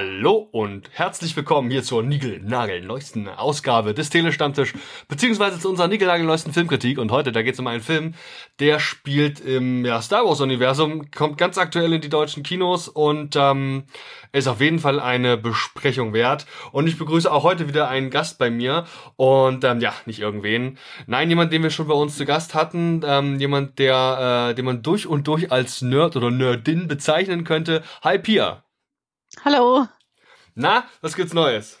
[0.00, 4.72] Hallo und herzlich willkommen hier zur Nigel-Nagel-neuesten Ausgabe des Telestammtisch,
[5.08, 6.96] beziehungsweise zu unserer Nigel-Nagel-neuesten Filmkritik.
[6.96, 8.14] Und heute, da geht es um einen Film,
[8.60, 13.84] der spielt im ja, Star Wars-Universum, kommt ganz aktuell in die deutschen Kinos und ähm,
[14.32, 16.46] ist auf jeden Fall eine Besprechung wert.
[16.72, 18.86] Und ich begrüße auch heute wieder einen Gast bei mir.
[19.16, 20.78] Und ähm, ja, nicht irgendwen.
[21.08, 23.02] Nein, jemand, den wir schon bei uns zu Gast hatten.
[23.04, 27.82] Ähm, jemand, der, äh, den man durch und durch als Nerd oder Nerdin bezeichnen könnte.
[28.02, 28.64] Hi Pia.
[29.44, 29.86] Hallo.
[30.54, 31.78] Na, was gibt's Neues?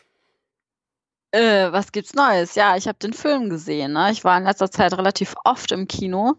[1.32, 2.54] Äh, was gibt's Neues?
[2.54, 3.92] Ja, ich habe den Film gesehen.
[3.92, 4.12] Ne?
[4.12, 6.36] Ich war in letzter Zeit relativ oft im Kino,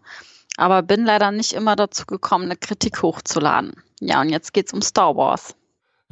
[0.56, 3.74] aber bin leider nicht immer dazu gekommen, eine Kritik hochzuladen.
[4.00, 5.54] Ja, und jetzt geht's um Star Wars.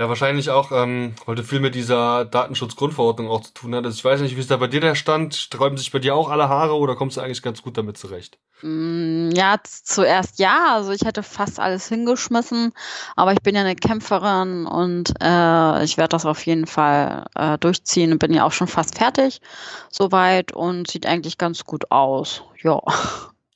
[0.00, 3.98] Ja, wahrscheinlich auch, ähm, weil viel mit dieser Datenschutzgrundverordnung auch zu tun hattest.
[3.98, 5.34] Ich weiß nicht, wie ist da bei dir der Stand?
[5.34, 8.38] Sträuben sich bei dir auch alle Haare oder kommst du eigentlich ganz gut damit zurecht?
[8.62, 10.74] Mm, ja, zuerst ja.
[10.74, 12.72] Also ich hätte fast alles hingeschmissen,
[13.14, 17.58] aber ich bin ja eine Kämpferin und äh, ich werde das auf jeden Fall äh,
[17.58, 19.42] durchziehen und bin ja auch schon fast fertig
[19.90, 22.42] soweit und sieht eigentlich ganz gut aus.
[22.62, 22.80] Ja.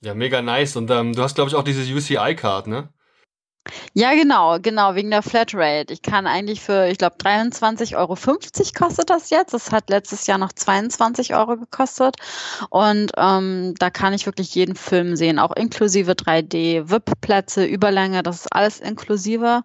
[0.03, 0.77] Ja, mega nice.
[0.77, 2.91] Und ähm, du hast, glaube ich, auch diese UCI-Card, ne?
[3.95, 5.93] Ja, genau, genau, wegen der Flatrate.
[5.93, 8.15] Ich kann eigentlich für, ich glaube, 23,50 Euro
[8.75, 9.55] kostet das jetzt.
[9.55, 12.17] Das hat letztes Jahr noch 22 Euro gekostet.
[12.69, 18.41] Und ähm, da kann ich wirklich jeden Film sehen, auch inklusive 3D, VIP-Plätze, Überlänge, das
[18.41, 19.63] ist alles inklusive.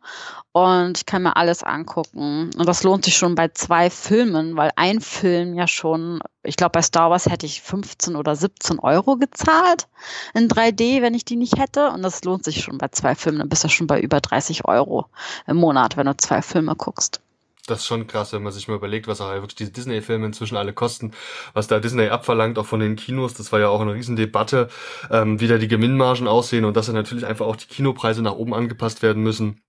[0.52, 2.52] Und ich kann mir alles angucken.
[2.58, 6.72] Und das lohnt sich schon bei zwei Filmen, weil ein Film ja schon, ich glaube,
[6.72, 9.88] bei Star Wars hätte ich 15 oder 17 Euro gezahlt
[10.34, 11.92] in 3D, wenn ich die nicht hätte.
[11.92, 13.38] Und das lohnt sich schon bei zwei Filmen.
[13.38, 15.06] Dann bist du schon bei über 30 Euro
[15.46, 17.22] im Monat, wenn du zwei Filme guckst.
[17.68, 20.58] Das ist schon krass, wenn man sich mal überlegt, was auch wirklich diese Disney-Filme inzwischen
[20.58, 21.12] alle kosten,
[21.54, 23.36] was da Disney abverlangt, auch von den Kinos.
[23.36, 24.70] Das war ja auch eine Riesendebatte,
[25.12, 28.34] ähm, wie da die Gewinnmargen aussehen und dass dann natürlich einfach auch die Kinopreise nach
[28.34, 29.62] oben angepasst werden müssen.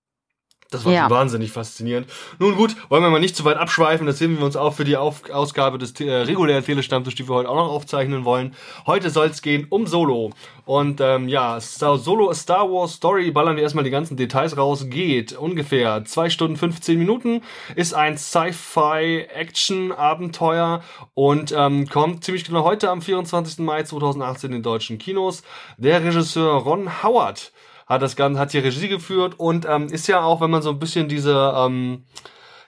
[0.71, 1.09] Das war ja.
[1.09, 2.07] wahnsinnig faszinierend.
[2.39, 4.07] Nun gut, wollen wir mal nicht zu weit abschweifen.
[4.07, 7.35] Das sehen wir uns auch für die Auf Ausgabe des äh, regulären Telestammtisch, die wir
[7.35, 8.55] heute auch noch aufzeichnen wollen.
[8.85, 10.31] Heute soll es gehen um Solo.
[10.63, 14.85] Und ähm, ja, Star Solo Star Wars Story, ballern wir erstmal die ganzen Details raus,
[14.89, 17.41] geht ungefähr zwei Stunden 15 Minuten,
[17.75, 20.83] ist ein Sci-Fi-Action-Abenteuer
[21.13, 23.59] und ähm, kommt ziemlich genau heute am 24.
[23.59, 25.43] Mai 2018 in den deutschen Kinos.
[25.77, 27.51] Der Regisseur Ron Howard
[27.91, 30.69] hat das Ganze, hat hier Regie geführt und ähm, ist ja auch, wenn man so
[30.69, 32.03] ein bisschen diese ähm,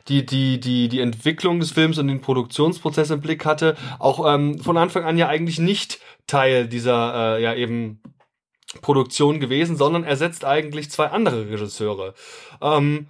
[0.09, 4.59] die, die, die, die Entwicklung des Films und den Produktionsprozess im Blick hatte, auch ähm,
[4.59, 8.01] von Anfang an ja eigentlich nicht Teil dieser, äh, ja eben
[8.81, 12.15] Produktion gewesen, sondern ersetzt eigentlich zwei andere Regisseure.
[12.61, 13.07] Ähm,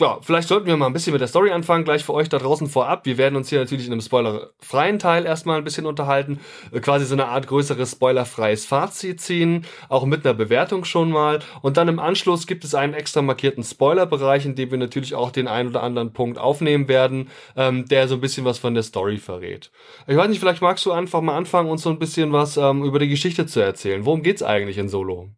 [0.00, 2.38] ja, vielleicht sollten wir mal ein bisschen mit der Story anfangen, gleich für euch da
[2.38, 3.04] draußen vorab.
[3.04, 6.38] Wir werden uns hier natürlich in einem spoilerfreien Teil erstmal ein bisschen unterhalten,
[6.70, 11.40] äh, quasi so eine Art größeres spoilerfreies Fazit ziehen, auch mit einer Bewertung schon mal.
[11.62, 15.32] Und dann im Anschluss gibt es einen extra markierten Spoilerbereich, in dem wir natürlich auch
[15.32, 18.84] den einen oder anderen Punkt aufnehmen werden, ähm, der so ein bisschen was von der
[18.84, 19.72] Story verrät.
[20.06, 22.84] Ich weiß nicht, vielleicht magst du einfach mal anfangen, uns so ein bisschen was ähm,
[22.84, 24.04] über die Geschichte zu erzählen.
[24.04, 25.30] Worum geht's eigentlich in Solo?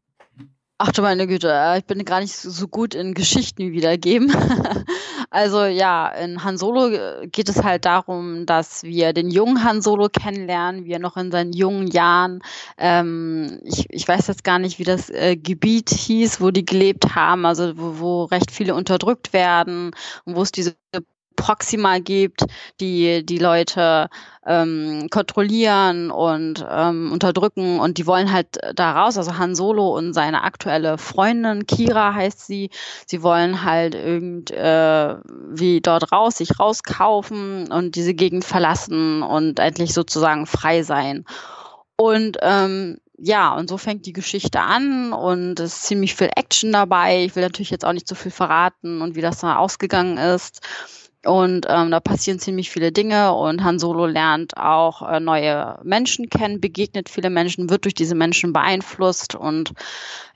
[0.83, 4.33] Ach du meine Güte, äh, ich bin gar nicht so gut in Geschichten wiedergeben.
[5.31, 9.83] also ja, in Han Solo äh, geht es halt darum, dass wir den jungen Han
[9.83, 12.41] Solo kennenlernen, wie er noch in seinen jungen Jahren,
[12.79, 17.15] ähm, ich, ich weiß jetzt gar nicht, wie das äh, Gebiet hieß, wo die gelebt
[17.15, 19.91] haben, also wo, wo recht viele unterdrückt werden
[20.25, 20.77] und wo es diese
[21.41, 22.45] Proxima gibt,
[22.81, 24.11] die die Leute
[24.47, 29.17] ähm, kontrollieren und ähm, unterdrücken und die wollen halt da raus.
[29.17, 32.71] Also Han Solo und seine aktuelle Freundin Kira heißt sie.
[33.07, 39.95] Sie wollen halt irgendwie äh, dort raus, sich rauskaufen und diese Gegend verlassen und endlich
[39.95, 41.25] sozusagen frei sein.
[41.97, 46.73] Und ähm, ja, und so fängt die Geschichte an und es ist ziemlich viel Action
[46.73, 47.25] dabei.
[47.25, 50.61] Ich will natürlich jetzt auch nicht so viel verraten und wie das da ausgegangen ist.
[51.27, 56.31] Und ähm, da passieren ziemlich viele Dinge und Han Solo lernt auch äh, neue Menschen
[56.31, 59.73] kennen, begegnet viele Menschen, wird durch diese Menschen beeinflusst und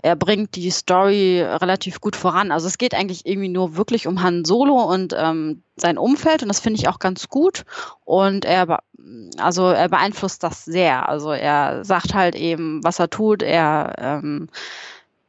[0.03, 2.53] er bringt die Story relativ gut voran.
[2.53, 6.49] Also es geht eigentlich irgendwie nur wirklich um Han Solo und ähm, sein Umfeld und
[6.49, 7.65] das finde ich auch ganz gut.
[8.05, 8.81] Und er,
[9.39, 11.09] also er beeinflusst das sehr.
[11.09, 13.43] Also er sagt halt eben, was er tut.
[13.43, 14.51] Er ähm,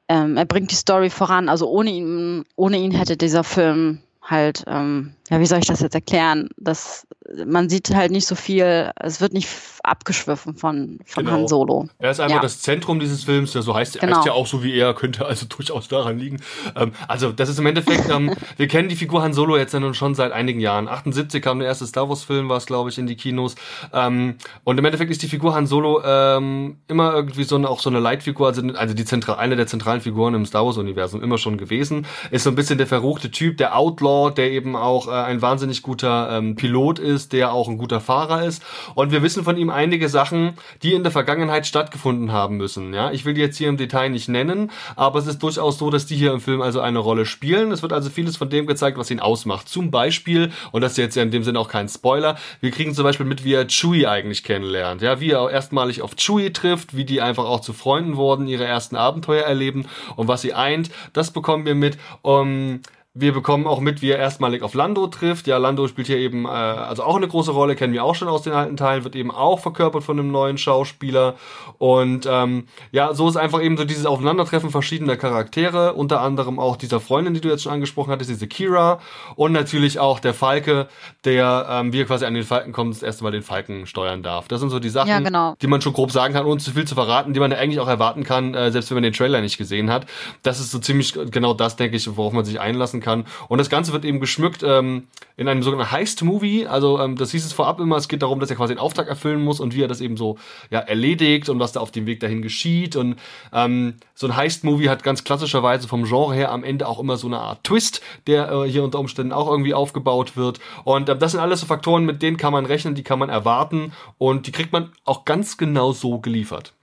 [0.07, 1.49] ähm, er bringt die Story voran.
[1.49, 5.79] Also ohne ihn, ohne ihn hätte dieser Film halt, ähm, ja, wie soll ich das
[5.79, 6.49] jetzt erklären?
[6.57, 7.07] Das,
[7.47, 9.49] man sieht halt nicht so viel, es wird nicht
[9.83, 11.37] abgeschwiffen von, von genau.
[11.37, 11.87] Han Solo.
[11.97, 12.41] Er ist einfach ja.
[12.41, 14.17] das Zentrum dieses Films, der so heißt, genau.
[14.17, 16.41] heißt ja auch so wie er, könnte also durchaus daran liegen.
[16.75, 19.79] Ähm, also das ist im Endeffekt, ähm, wir kennen die Figur Han Solo jetzt ja
[19.79, 20.87] nun schon seit einigen Jahren.
[20.87, 23.55] 78 kam der erste Star Wars Film, war es glaube ich in die Kinos.
[23.93, 27.79] Ähm, und im Endeffekt ist die Figur Han Solo ähm, immer irgendwie so eine, auch
[27.79, 31.23] so eine Leitfigur, also, also die Zentral, eine der zentralen Figuren im Star Wars Universum
[31.23, 32.05] immer schon gewesen.
[32.29, 36.29] Ist so ein bisschen der verruchte Typ, der Outlaw, der eben auch ein wahnsinnig guter
[36.31, 38.63] ähm, Pilot ist, der auch ein guter Fahrer ist.
[38.95, 40.53] Und wir wissen von ihm einige Sachen,
[40.83, 42.93] die in der Vergangenheit stattgefunden haben müssen.
[42.93, 45.89] Ja, ich will die jetzt hier im Detail nicht nennen, aber es ist durchaus so,
[45.89, 47.71] dass die hier im Film also eine Rolle spielen.
[47.71, 49.69] Es wird also vieles von dem gezeigt, was ihn ausmacht.
[49.69, 52.93] Zum Beispiel, und das ist jetzt ja in dem Sinne auch kein Spoiler, wir kriegen
[52.93, 55.01] zum Beispiel mit, wie er Chewie eigentlich kennenlernt.
[55.01, 58.65] Ja, wie er erstmalig auf Chewie trifft, wie die einfach auch zu Freunden wurden, ihre
[58.65, 59.85] ersten Abenteuer erleben
[60.15, 61.97] und was sie eint, das bekommen wir mit.
[62.21, 62.81] Um,
[63.17, 65.47] wir bekommen auch mit, wie er erstmalig auf Lando trifft.
[65.47, 68.27] Ja, Lando spielt hier eben äh, also auch eine große Rolle, kennen wir auch schon
[68.27, 71.35] aus den alten Teilen, wird eben auch verkörpert von einem neuen Schauspieler.
[71.77, 76.75] Und ähm, ja, so ist einfach eben so dieses Aufeinandertreffen verschiedener Charaktere, unter anderem auch
[76.75, 78.99] dieser Freundin, die du jetzt schon angesprochen hattest, diese Kira.
[79.37, 80.89] Und natürlich auch der Falke,
[81.23, 84.23] der, ähm, wie er quasi an den Falken kommt, das erste Mal den Falken steuern
[84.23, 84.49] darf.
[84.49, 85.55] Das sind so die Sachen, ja, genau.
[85.61, 87.79] die man schon grob sagen kann, ohne zu viel zu verraten, die man ja eigentlich
[87.79, 90.05] auch erwarten kann, äh, selbst wenn man den Trailer nicht gesehen hat.
[90.43, 93.25] Das ist so ziemlich genau das, denke ich, worauf man sich einlassen kann kann.
[93.47, 95.07] Und das Ganze wird eben geschmückt ähm,
[95.37, 96.67] in einem sogenannten Heist-Movie.
[96.67, 99.07] Also ähm, das hieß es vorab immer, es geht darum, dass er quasi einen Auftrag
[99.07, 100.37] erfüllen muss und wie er das eben so
[100.71, 102.95] ja, erledigt und was da auf dem Weg dahin geschieht.
[102.95, 103.15] Und
[103.53, 107.27] ähm, so ein Heist-Movie hat ganz klassischerweise vom Genre her am Ende auch immer so
[107.27, 110.59] eine Art Twist, der äh, hier unter Umständen auch irgendwie aufgebaut wird.
[110.83, 113.29] Und äh, das sind alles so Faktoren, mit denen kann man rechnen, die kann man
[113.29, 116.73] erwarten und die kriegt man auch ganz genau so geliefert.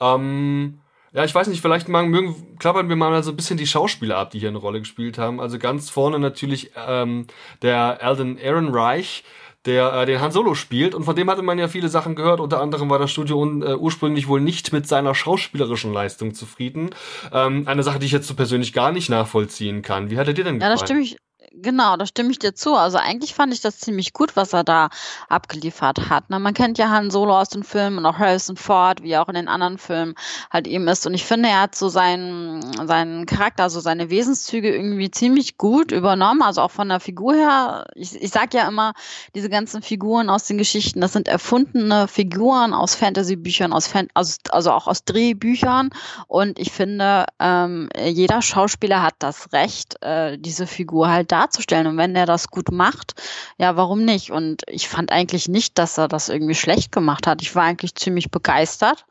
[0.00, 0.78] Ähm,
[1.16, 4.18] ja, ich weiß nicht, vielleicht mal, mögen, klappern wir mal so ein bisschen die Schauspieler
[4.18, 5.40] ab, die hier eine Rolle gespielt haben.
[5.40, 7.26] Also ganz vorne natürlich ähm,
[7.62, 9.24] der Alden Ehrenreich,
[9.64, 10.94] der äh, den Han Solo spielt.
[10.94, 12.38] Und von dem hatte man ja viele Sachen gehört.
[12.38, 16.90] Unter anderem war das Studio äh, ursprünglich wohl nicht mit seiner schauspielerischen Leistung zufrieden.
[17.32, 20.10] Ähm, eine Sache, die ich jetzt so persönlich gar nicht nachvollziehen kann.
[20.10, 20.76] Wie hat er dir denn gefallen?
[20.76, 21.16] Ja, da stimme ich,
[21.58, 22.74] Genau, da stimme ich dir zu.
[22.74, 24.90] Also eigentlich fand ich das ziemlich gut, was er da
[25.30, 26.28] abgeliefert hat.
[26.28, 26.38] Ne?
[26.38, 29.28] Man kennt ja Han Solo aus den Filmen und auch Harrison Ford, wie er auch
[29.28, 30.16] in den anderen Filmen
[30.50, 31.06] halt eben ist.
[31.06, 35.92] Und ich finde, er hat so seinen, seinen Charakter, also seine Wesenszüge irgendwie ziemlich gut
[35.92, 36.42] übernommen.
[36.42, 37.86] Also auch von der Figur her.
[37.94, 38.92] Ich, ich sag ja immer,
[39.34, 44.36] diese ganzen Figuren aus den Geschichten, das sind erfundene Figuren aus Fantasy-Büchern, aus Fan also,
[44.50, 45.88] also auch aus Drehbüchern.
[46.28, 51.86] Und ich finde, ähm, jeder Schauspieler hat das Recht, äh, diese Figur halt da darzustellen.
[51.86, 53.14] Und wenn er das gut macht,
[53.58, 54.30] ja, warum nicht?
[54.30, 57.42] Und ich fand eigentlich nicht, dass er das irgendwie schlecht gemacht hat.
[57.42, 59.06] Ich war eigentlich ziemlich begeistert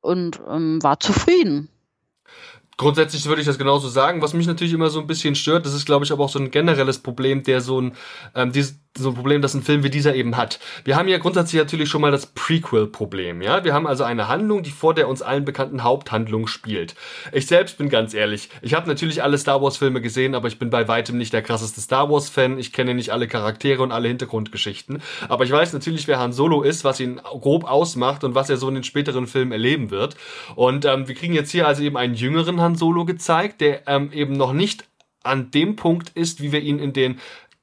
[0.00, 1.68] und ähm, war zufrieden.
[2.78, 4.20] Grundsätzlich würde ich das genauso sagen.
[4.20, 6.38] Was mich natürlich immer so ein bisschen stört, das ist, glaube ich, aber auch so
[6.38, 7.96] ein generelles Problem, der so ein,
[8.34, 10.58] ähm, dieses, so ein Problem, das ein Film wie dieser eben hat.
[10.84, 13.64] Wir haben ja grundsätzlich natürlich schon mal das Prequel-Problem, ja.
[13.64, 16.94] Wir haben also eine Handlung, die vor der uns allen bekannten Haupthandlung spielt.
[17.32, 20.70] Ich selbst bin ganz ehrlich, ich habe natürlich alle Star Wars-Filme gesehen, aber ich bin
[20.70, 22.58] bei weitem nicht der krasseste Star Wars-Fan.
[22.58, 25.02] Ich kenne nicht alle Charaktere und alle Hintergrundgeschichten.
[25.28, 28.56] Aber ich weiß natürlich, wer Han Solo ist, was ihn grob ausmacht und was er
[28.56, 30.16] so in den späteren Filmen erleben wird.
[30.54, 34.10] Und ähm, wir kriegen jetzt hier also eben einen jüngeren Han Solo gezeigt, der ähm,
[34.12, 34.84] eben noch nicht
[35.26, 37.18] an dem Punkt ist, wie wir ihn in den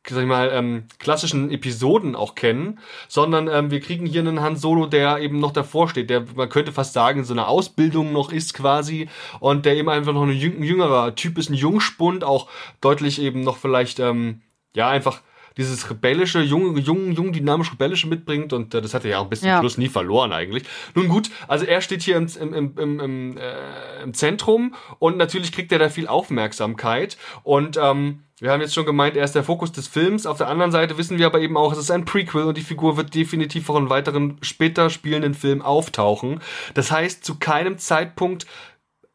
[0.10, 4.58] sag ich mal, ähm, klassischen Episoden auch kennen, sondern ähm, wir kriegen hier einen Han
[4.58, 8.32] Solo, der eben noch davor steht, der, man könnte fast sagen, so eine Ausbildung noch
[8.32, 12.50] ist quasi und der eben einfach noch ein jüngerer Typ ist, ein Jungspund, auch
[12.82, 14.42] deutlich eben noch vielleicht, ähm,
[14.76, 15.22] ja, einfach
[15.58, 19.28] dieses rebellische, jung, jung, jung, dynamisch rebellische mitbringt und äh, das hat er ja auch
[19.28, 19.60] bis zum ja.
[19.60, 20.64] Schluss nie verloren eigentlich.
[20.96, 25.52] Nun gut, also er steht hier im, im, im, im, äh, im Zentrum und natürlich
[25.52, 29.44] kriegt er da viel Aufmerksamkeit und ähm, wir haben jetzt schon gemeint, er ist der
[29.46, 30.26] Fokus des Films.
[30.26, 32.62] Auf der anderen Seite wissen wir aber eben auch, es ist ein Prequel und die
[32.62, 36.42] Figur wird definitiv auch in weiteren später spielenden Filmen auftauchen.
[36.74, 38.46] Das heißt, zu keinem Zeitpunkt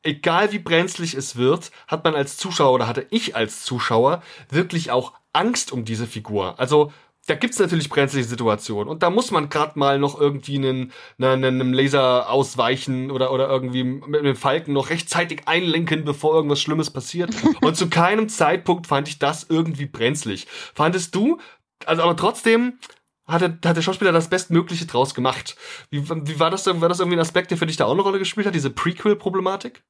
[0.02, 4.90] egal wie brenzlig es wird, hat man als Zuschauer oder hatte ich als Zuschauer wirklich
[4.90, 6.58] auch Angst um diese Figur.
[6.58, 6.92] Also
[7.28, 11.44] da gibt's natürlich brenzliche Situationen und da muss man gerade mal noch irgendwie einen, einen,
[11.44, 16.90] einen Laser ausweichen oder, oder irgendwie mit einem Falken noch rechtzeitig einlenken, bevor irgendwas Schlimmes
[16.90, 17.30] passiert.
[17.60, 20.46] Und zu keinem Zeitpunkt fand ich das irgendwie brenzlig.
[20.74, 21.38] Fandest du?
[21.84, 22.78] Also aber trotzdem
[23.26, 25.56] hat der, hat der Schauspieler das Bestmögliche draus gemacht.
[25.90, 26.66] Wie, wie war das?
[26.66, 28.70] War das irgendwie ein Aspekt, der für dich da auch eine Rolle gespielt hat, diese
[28.70, 29.82] Prequel-Problematik?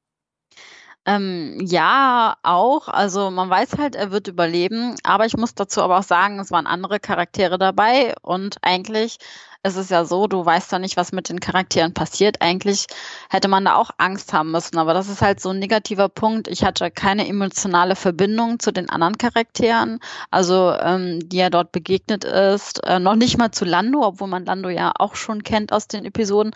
[1.05, 2.87] Ähm, ja, auch.
[2.87, 6.51] Also man weiß halt, er wird überleben, aber ich muss dazu aber auch sagen, es
[6.51, 9.17] waren andere Charaktere dabei und eigentlich
[9.63, 12.41] ist es ja so, du weißt ja nicht, was mit den Charakteren passiert.
[12.41, 12.87] Eigentlich
[13.29, 16.47] hätte man da auch Angst haben müssen, aber das ist halt so ein negativer Punkt.
[16.47, 19.99] Ich hatte keine emotionale Verbindung zu den anderen Charakteren,
[20.31, 22.83] also ähm, die er dort begegnet ist.
[22.85, 26.05] Äh, noch nicht mal zu Lando, obwohl man Lando ja auch schon kennt aus den
[26.05, 26.51] Episoden.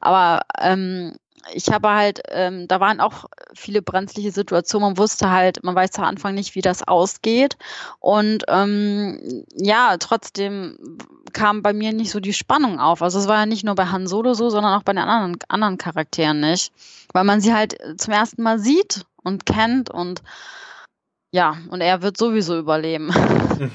[0.00, 1.14] Aber ähm,
[1.52, 4.90] ich habe halt, ähm, da waren auch viele brenzliche Situationen.
[4.90, 7.56] Man wusste halt, man weiß am Anfang nicht, wie das ausgeht.
[8.00, 10.98] Und ähm, ja, trotzdem
[11.32, 13.02] kam bei mir nicht so die Spannung auf.
[13.02, 15.38] Also es war ja nicht nur bei Han Solo so, sondern auch bei den anderen,
[15.48, 16.72] anderen Charakteren nicht.
[17.12, 20.22] Weil man sie halt zum ersten Mal sieht und kennt und
[21.34, 23.10] ja, und er wird sowieso überleben.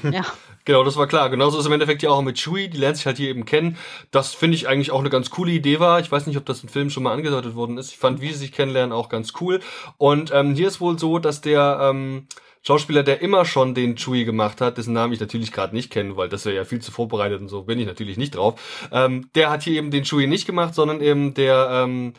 [0.12, 0.22] ja.
[0.68, 1.30] Genau, das war klar.
[1.30, 3.46] Genauso ist es im Endeffekt ja auch mit Chewie, die lernt sich halt hier eben
[3.46, 3.78] kennen.
[4.10, 5.98] Das finde ich eigentlich auch eine ganz coole Idee war.
[5.98, 7.90] Ich weiß nicht, ob das im Film schon mal angedeutet worden ist.
[7.90, 9.60] Ich fand, wie sie sich kennenlernen, auch ganz cool.
[9.96, 12.26] Und ähm, hier ist wohl so, dass der ähm,
[12.60, 16.18] Schauspieler, der immer schon den Chewie gemacht hat, dessen Namen ich natürlich gerade nicht kenne,
[16.18, 18.60] weil das wäre ja viel zu vorbereitet und so bin ich natürlich nicht drauf.
[18.92, 22.12] Ähm, der hat hier eben den Chewie nicht gemacht, sondern eben der ähm,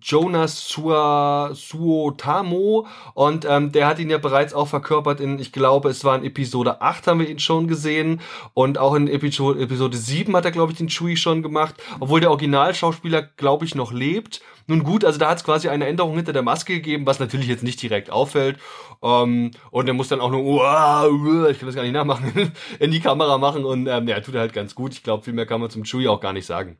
[0.00, 5.90] Jonas Sua, Suotamo und ähm, der hat ihn ja bereits auch verkörpert in, ich glaube,
[5.90, 8.20] es war in Episode 8 haben wir ihn schon gesehen
[8.54, 12.20] und auch in Episode, Episode 7 hat er, glaube ich, den Chewie schon gemacht, obwohl
[12.20, 14.40] der Originalschauspieler, glaube ich, noch lebt.
[14.66, 17.48] Nun gut, also da hat es quasi eine Änderung hinter der Maske gegeben, was natürlich
[17.48, 18.58] jetzt nicht direkt auffällt.
[19.02, 22.90] Ähm, und er muss dann auch nur, uh, ich kann das gar nicht nachmachen, in
[22.90, 24.92] die Kamera machen und ähm, ja, tut er halt ganz gut.
[24.92, 26.78] Ich glaube, viel mehr kann man zum Chewie auch gar nicht sagen.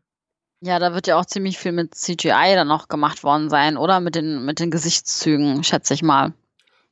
[0.65, 3.99] Ja, da wird ja auch ziemlich viel mit CGI dann noch gemacht worden sein, oder?
[3.99, 6.35] Mit den, mit den Gesichtszügen, schätze ich mal.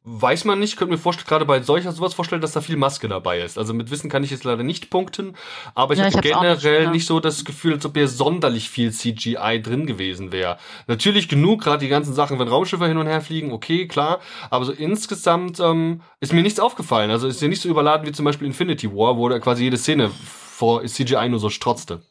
[0.02, 3.06] Weiß man nicht, könnte mir vorstellen, gerade bei solcher sowas vorstellen, dass da viel Maske
[3.06, 3.58] dabei ist.
[3.58, 5.36] Also mit Wissen kann ich jetzt leider nicht punkten,
[5.76, 8.90] aber ich ja, hatte generell nicht, nicht, so das Gefühl, als ob hier sonderlich viel
[8.90, 10.58] CGI drin gewesen wäre.
[10.88, 14.64] Natürlich genug, gerade die ganzen Sachen, wenn Raumschiffe hin und her fliegen, okay, klar, aber
[14.64, 17.12] so insgesamt ähm, ist mir nichts aufgefallen.
[17.12, 19.76] Also ist hier nicht so überladen wie zum Beispiel Infinity War, wo da quasi jede
[19.76, 22.02] Szene vor CGI nur so strotzte.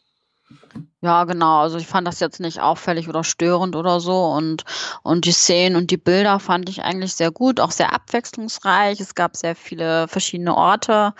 [1.01, 1.60] Ja, genau.
[1.60, 4.25] Also ich fand das jetzt nicht auffällig oder störend oder so.
[4.25, 4.65] Und,
[5.01, 9.00] und die Szenen und die Bilder fand ich eigentlich sehr gut, auch sehr abwechslungsreich.
[9.00, 11.13] Es gab sehr viele verschiedene Orte.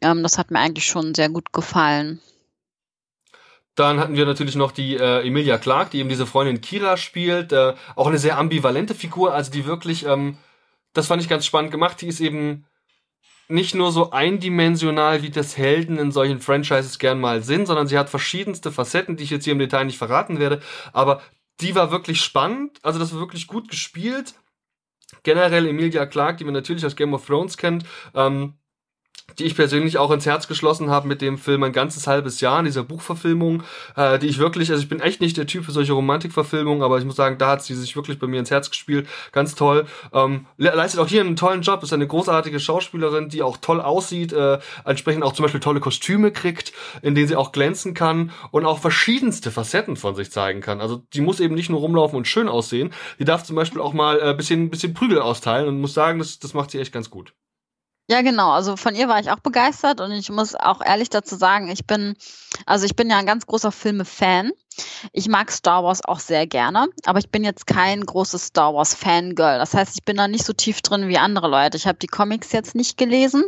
[0.00, 2.20] Ähm, das hat mir eigentlich schon sehr gut gefallen.
[3.74, 7.52] Dann hatten wir natürlich noch die äh, Emilia Clark, die eben diese Freundin Kira spielt.
[7.52, 10.38] Äh, auch eine sehr ambivalente Figur, also die wirklich, ähm,
[10.94, 12.00] das fand ich ganz spannend gemacht.
[12.00, 12.64] Die ist eben
[13.50, 17.98] nicht nur so eindimensional, wie das Helden in solchen Franchises gern mal sind, sondern sie
[17.98, 20.60] hat verschiedenste Facetten, die ich jetzt hier im Detail nicht verraten werde.
[20.92, 21.22] Aber
[21.60, 24.34] die war wirklich spannend, also das war wirklich gut gespielt.
[25.22, 28.54] Generell Emilia Clarke, die man natürlich aus Game of Thrones kennt, ähm,
[29.38, 32.58] die ich persönlich auch ins Herz geschlossen habe mit dem Film ein ganzes halbes Jahr
[32.58, 33.62] in dieser Buchverfilmung,
[33.96, 36.98] äh, die ich wirklich, also ich bin echt nicht der Typ für solche Romantikverfilmungen, aber
[36.98, 39.86] ich muss sagen, da hat sie sich wirklich bei mir ins Herz gespielt, ganz toll.
[40.12, 44.32] Ähm, leistet auch hier einen tollen Job, ist eine großartige Schauspielerin, die auch toll aussieht,
[44.32, 46.72] äh, entsprechend auch zum Beispiel tolle Kostüme kriegt,
[47.02, 50.80] in denen sie auch glänzen kann und auch verschiedenste Facetten von sich zeigen kann.
[50.80, 53.92] Also die muss eben nicht nur rumlaufen und schön aussehen, die darf zum Beispiel auch
[53.92, 57.10] mal äh, bisschen, bisschen Prügel austeilen und muss sagen, das, das macht sie echt ganz
[57.10, 57.32] gut.
[58.10, 58.50] Ja, genau.
[58.50, 61.86] Also von ihr war ich auch begeistert und ich muss auch ehrlich dazu sagen, ich
[61.86, 62.16] bin,
[62.66, 64.50] also ich bin ja ein ganz großer Filme-Fan.
[65.12, 68.94] Ich mag Star Wars auch sehr gerne, aber ich bin jetzt kein großes Star Wars
[68.94, 69.58] Fangirl.
[69.58, 71.76] Das heißt, ich bin da nicht so tief drin wie andere Leute.
[71.76, 73.44] Ich habe die Comics jetzt nicht gelesen.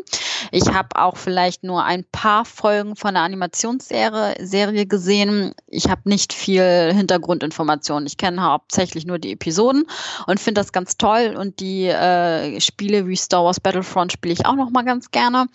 [0.51, 5.55] Ich habe auch vielleicht nur ein paar Folgen von der Animationsserie Serie gesehen.
[5.67, 8.07] Ich habe nicht viel Hintergrundinformationen.
[8.07, 9.85] Ich kenne hauptsächlich nur die Episoden
[10.27, 11.37] und finde das ganz toll.
[11.39, 15.47] Und die äh, Spiele wie Star Wars Battlefront spiele ich auch noch mal ganz gerne.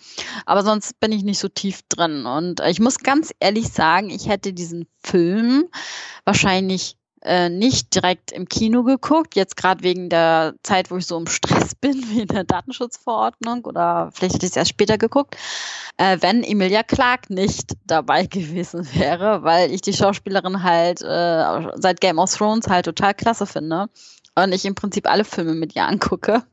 [0.46, 2.26] Aber sonst bin ich nicht so tief drin.
[2.26, 5.57] Und ich muss ganz ehrlich sagen, ich hätte diesen Film
[6.24, 11.18] wahrscheinlich äh, nicht direkt im Kino geguckt, jetzt gerade wegen der Zeit, wo ich so
[11.18, 15.36] im Stress bin, wie in der Datenschutzverordnung oder vielleicht hätte ich es erst später geguckt,
[15.96, 22.00] äh, wenn Emilia Clark nicht dabei gewesen wäre, weil ich die Schauspielerin halt äh, seit
[22.00, 23.88] Game of Thrones halt total klasse finde
[24.36, 26.44] und ich im Prinzip alle Filme mit ihr angucke.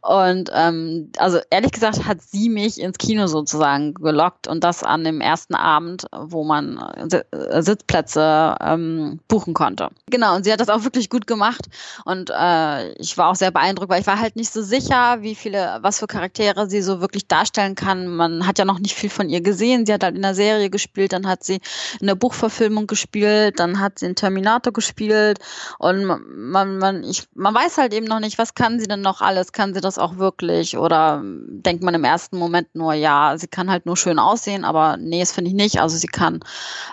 [0.00, 5.04] Und ähm, also ehrlich gesagt hat sie mich ins Kino sozusagen gelockt und das an
[5.04, 9.88] dem ersten Abend, wo man äh, Sitzplätze ähm, buchen konnte.
[10.10, 11.66] Genau, und sie hat das auch wirklich gut gemacht
[12.04, 15.34] und äh, ich war auch sehr beeindruckt, weil ich war halt nicht so sicher, wie
[15.34, 18.06] viele, was für Charaktere sie so wirklich darstellen kann.
[18.06, 19.84] Man hat ja noch nicht viel von ihr gesehen.
[19.84, 21.60] Sie hat halt in der Serie gespielt, dann hat sie
[22.00, 25.38] in der Buchverfilmung gespielt, dann hat sie in Terminator gespielt
[25.78, 29.00] und man, man, ich ich, man weiß halt eben noch nicht, was kann sie denn
[29.00, 29.52] noch alles?
[29.52, 30.76] Kann sie das auch wirklich?
[30.76, 34.96] Oder denkt man im ersten Moment nur, ja, sie kann halt nur schön aussehen, aber
[34.96, 35.80] nee, das finde ich nicht.
[35.80, 36.40] Also sie kann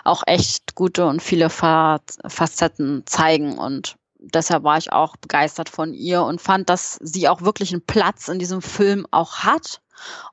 [0.04, 6.22] auch echt gute und viele Facetten zeigen und deshalb war ich auch begeistert von ihr
[6.22, 9.80] und fand, dass sie auch wirklich einen Platz in diesem Film auch hat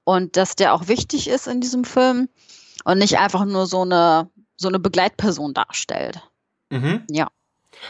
[0.03, 2.29] und dass der auch wichtig ist in diesem Film
[2.83, 6.21] und nicht einfach nur so eine, so eine Begleitperson darstellt.
[6.69, 7.03] Mhm.
[7.09, 7.29] Ja.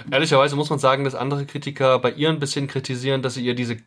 [0.10, 3.56] Ehrlicherweise muss man sagen, dass andere Kritiker bei ihr ein bisschen kritisieren, dass sie ihr
[3.56, 3.77] diese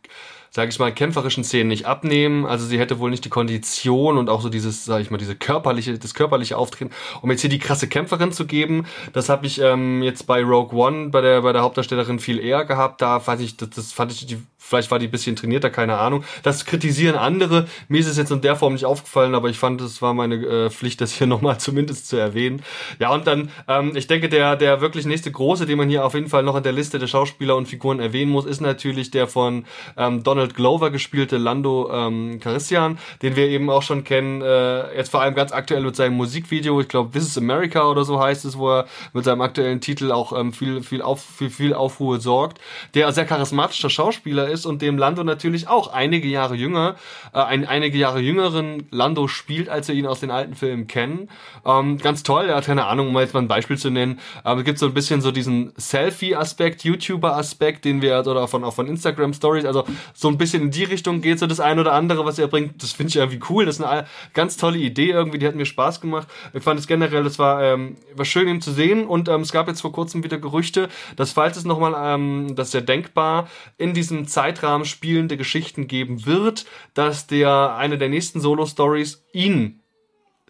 [0.54, 2.46] sage ich mal, kämpferischen Szenen nicht abnehmen.
[2.46, 5.34] Also sie hätte wohl nicht die Kondition und auch so dieses, sage ich mal, diese
[5.34, 6.92] körperliche, das körperliche Auftreten,
[7.22, 8.86] um jetzt hier die krasse Kämpferin zu geben.
[9.12, 12.64] Das habe ich ähm, jetzt bei Rogue One bei der bei der Hauptdarstellerin viel eher
[12.64, 13.02] gehabt.
[13.02, 15.98] Da fand ich, das, das fand ich die Vielleicht war die ein bisschen trainierter, keine
[15.98, 16.24] Ahnung.
[16.42, 17.66] Das kritisieren andere.
[17.88, 20.36] Mir ist es jetzt in der Form nicht aufgefallen, aber ich fand, es war meine
[20.36, 22.62] äh, Pflicht, das hier nochmal zumindest zu erwähnen.
[22.98, 26.14] Ja, und dann, ähm, ich denke, der, der wirklich nächste große, den man hier auf
[26.14, 29.28] jeden Fall noch in der Liste der Schauspieler und Figuren erwähnen muss, ist natürlich der
[29.28, 29.66] von
[29.98, 35.10] ähm, Donald Glover gespielte Lando ähm, Carissian, den wir eben auch schon kennen, äh, jetzt
[35.10, 38.44] vor allem ganz aktuell mit seinem Musikvideo, ich glaube This is America oder so heißt
[38.44, 42.18] es, wo er mit seinem aktuellen Titel auch ähm, viel, viel, auf, viel, viel Aufruhe
[42.18, 42.60] sorgt,
[42.94, 46.96] der sehr charismatischer Schauspieler ist ist und dem Lando natürlich auch einige Jahre jünger,
[47.34, 51.28] äh, ein, einige Jahre jüngeren Lando spielt, als wir ihn aus den alten Filmen kennen.
[51.66, 54.60] Ähm, ganz toll, er hat keine Ahnung, um jetzt mal ein Beispiel zu nennen, aber
[54.60, 58.86] es gibt so ein bisschen so diesen Selfie-Aspekt, YouTuber-Aspekt, den wir, oder von, auch von
[58.86, 59.84] Instagram-Stories, also
[60.24, 62.82] so ein bisschen in die Richtung geht so das ein oder andere, was er bringt,
[62.82, 65.66] das finde ich irgendwie cool, das ist eine ganz tolle Idee irgendwie, die hat mir
[65.66, 66.28] Spaß gemacht.
[66.54, 69.52] Ich fand es generell, das war, ähm, war schön, ihn zu sehen und ähm, es
[69.52, 73.48] gab jetzt vor kurzem wieder Gerüchte, dass falls es nochmal, ähm, das ist ja denkbar,
[73.76, 76.64] in diesem Zeit Zeitrahmen spielende Geschichten geben wird,
[76.94, 79.80] dass der eine der nächsten Solo-Stories ihn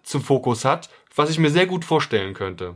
[0.02, 2.75] zum Fokus hat, was ich mir sehr gut vorstellen könnte.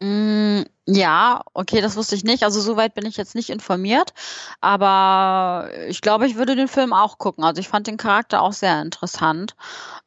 [0.00, 2.44] Mm, ja, okay, das wusste ich nicht.
[2.44, 4.14] Also soweit bin ich jetzt nicht informiert,
[4.62, 7.44] aber ich glaube, ich würde den Film auch gucken.
[7.44, 9.54] Also ich fand den Charakter auch sehr interessant,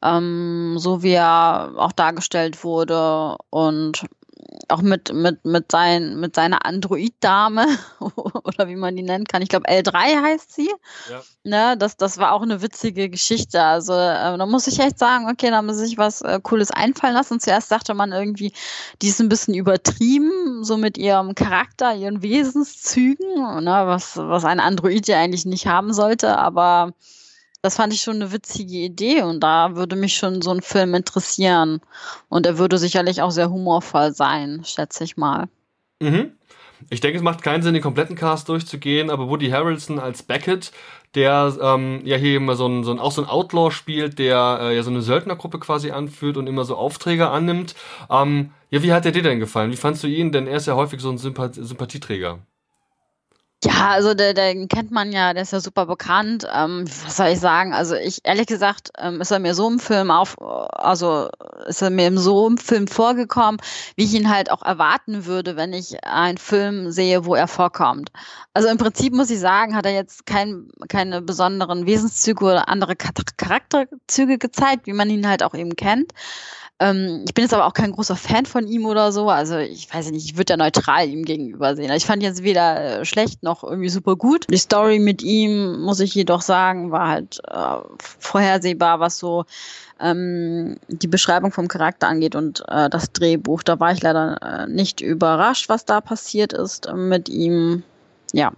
[0.02, 4.06] ähm, so wie er auch dargestellt wurde und
[4.68, 7.66] auch mit, mit, mit, sein, mit seiner Android-Dame
[8.44, 9.42] oder wie man die nennen kann.
[9.42, 10.70] Ich glaube, L3 heißt sie.
[11.10, 11.22] Ja.
[11.44, 13.62] Ne, das, das war auch eine witzige Geschichte.
[13.62, 17.14] Also äh, da muss ich echt sagen, okay, da muss ich was äh, Cooles einfallen
[17.14, 17.40] lassen.
[17.40, 18.52] Zuerst dachte man irgendwie,
[19.00, 24.60] die ist ein bisschen übertrieben, so mit ihrem Charakter, ihren Wesenszügen, ne, was, was ein
[24.60, 26.94] Android ja eigentlich nicht haben sollte, aber
[27.62, 30.94] das fand ich schon eine witzige Idee und da würde mich schon so ein Film
[30.94, 31.80] interessieren.
[32.28, 35.48] Und er würde sicherlich auch sehr humorvoll sein, schätze ich mal.
[36.00, 36.32] Mhm.
[36.90, 40.72] Ich denke, es macht keinen Sinn, den kompletten Cast durchzugehen, aber Woody Harrelson als Beckett,
[41.14, 44.58] der ähm, ja hier immer so ein, so ein, auch so ein Outlaw spielt, der
[44.60, 47.76] äh, ja so eine Söldnergruppe quasi anführt und immer so Aufträge annimmt.
[48.10, 49.70] Ähm, ja, wie hat der dir denn gefallen?
[49.70, 50.32] Wie fandst du ihn?
[50.32, 52.40] Denn er ist ja häufig so ein Sympath Sympathieträger.
[53.64, 56.44] Ja, also der, den kennt man ja, der ist ja super bekannt.
[56.52, 57.72] Ähm, was soll ich sagen?
[57.72, 61.28] Also ich, ehrlich gesagt, ähm, ist er mir so im Film auf, also
[61.66, 63.60] ist er mir so im Film vorgekommen,
[63.94, 68.10] wie ich ihn halt auch erwarten würde, wenn ich einen Film sehe, wo er vorkommt.
[68.52, 72.96] Also im Prinzip muss ich sagen, hat er jetzt kein, keine besonderen Wesenszüge oder andere
[72.96, 76.12] Charakterzüge gezeigt, wie man ihn halt auch eben kennt.
[76.80, 79.28] Ähm, ich bin jetzt aber auch kein großer Fan von ihm oder so.
[79.28, 81.90] Also ich weiß nicht, ich würde ja neutral ihm gegenüber sehen.
[81.90, 84.46] Also ich fand jetzt weder äh, schlecht noch irgendwie super gut.
[84.50, 89.44] Die Story mit ihm, muss ich jedoch sagen, war halt äh, vorhersehbar, was so
[90.00, 93.62] ähm, die Beschreibung vom Charakter angeht und äh, das Drehbuch.
[93.62, 97.84] Da war ich leider äh, nicht überrascht, was da passiert ist äh, mit ihm.
[98.32, 98.52] Ja.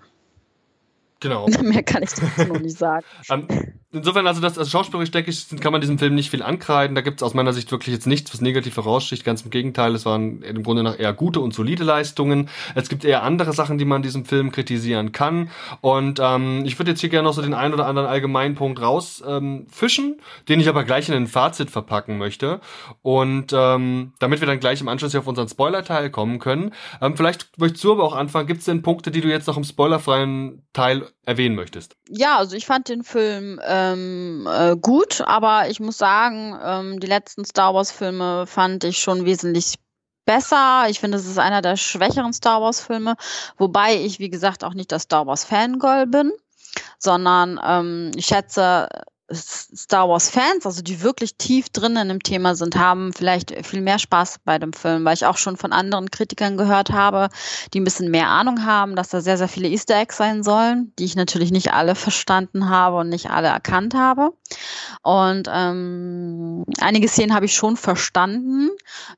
[1.21, 1.47] Genau.
[1.63, 3.05] Mehr kann ich dazu noch nicht sagen.
[3.29, 3.47] Um,
[3.95, 6.95] insofern, also das als schauspielerisch, denke ich, kann man diesem Film nicht viel ankreiden.
[6.95, 9.25] Da gibt es aus meiner Sicht wirklich jetzt nichts, was negativ heraussticht.
[9.25, 12.49] Ganz im Gegenteil, es waren im Grunde nach eher gute und solide Leistungen.
[12.75, 15.51] Es gibt eher andere Sachen, die man diesem Film kritisieren kann.
[15.81, 18.81] Und ähm, ich würde jetzt hier gerne noch so den einen oder anderen allgemeinen Punkt
[18.81, 22.61] rausfischen, ähm, den ich aber gleich in ein Fazit verpacken möchte.
[23.03, 26.73] Und ähm, damit wir dann gleich im Anschluss hier auf unseren Spoiler-Teil kommen können.
[27.01, 28.47] Ähm, vielleicht möchtest du aber auch anfangen.
[28.47, 31.97] Gibt es denn Punkte, die du jetzt noch im spoilerfreien Teil erwähnen möchtest?
[32.09, 37.01] Ja, also ich fand den Film äh, ähm, äh, gut, aber ich muss sagen, ähm,
[37.01, 39.75] die letzten Star Wars-Filme fand ich schon wesentlich
[40.25, 40.87] besser.
[40.89, 43.17] Ich finde, es ist einer der schwächeren Star Wars-Filme,
[43.59, 46.33] wobei ich, wie gesagt, auch nicht der Star Wars-Fangirl bin,
[46.99, 48.89] sondern ähm, ich schätze
[49.33, 53.81] Star Wars Fans, also die wirklich tief drin in dem Thema sind, haben vielleicht viel
[53.81, 57.29] mehr Spaß bei dem Film, weil ich auch schon von anderen Kritikern gehört habe,
[57.73, 60.93] die ein bisschen mehr Ahnung haben, dass da sehr, sehr viele Easter Eggs sein sollen,
[60.99, 64.33] die ich natürlich nicht alle verstanden habe und nicht alle erkannt habe.
[65.03, 68.71] Und ähm, einige Szenen habe ich schon verstanden,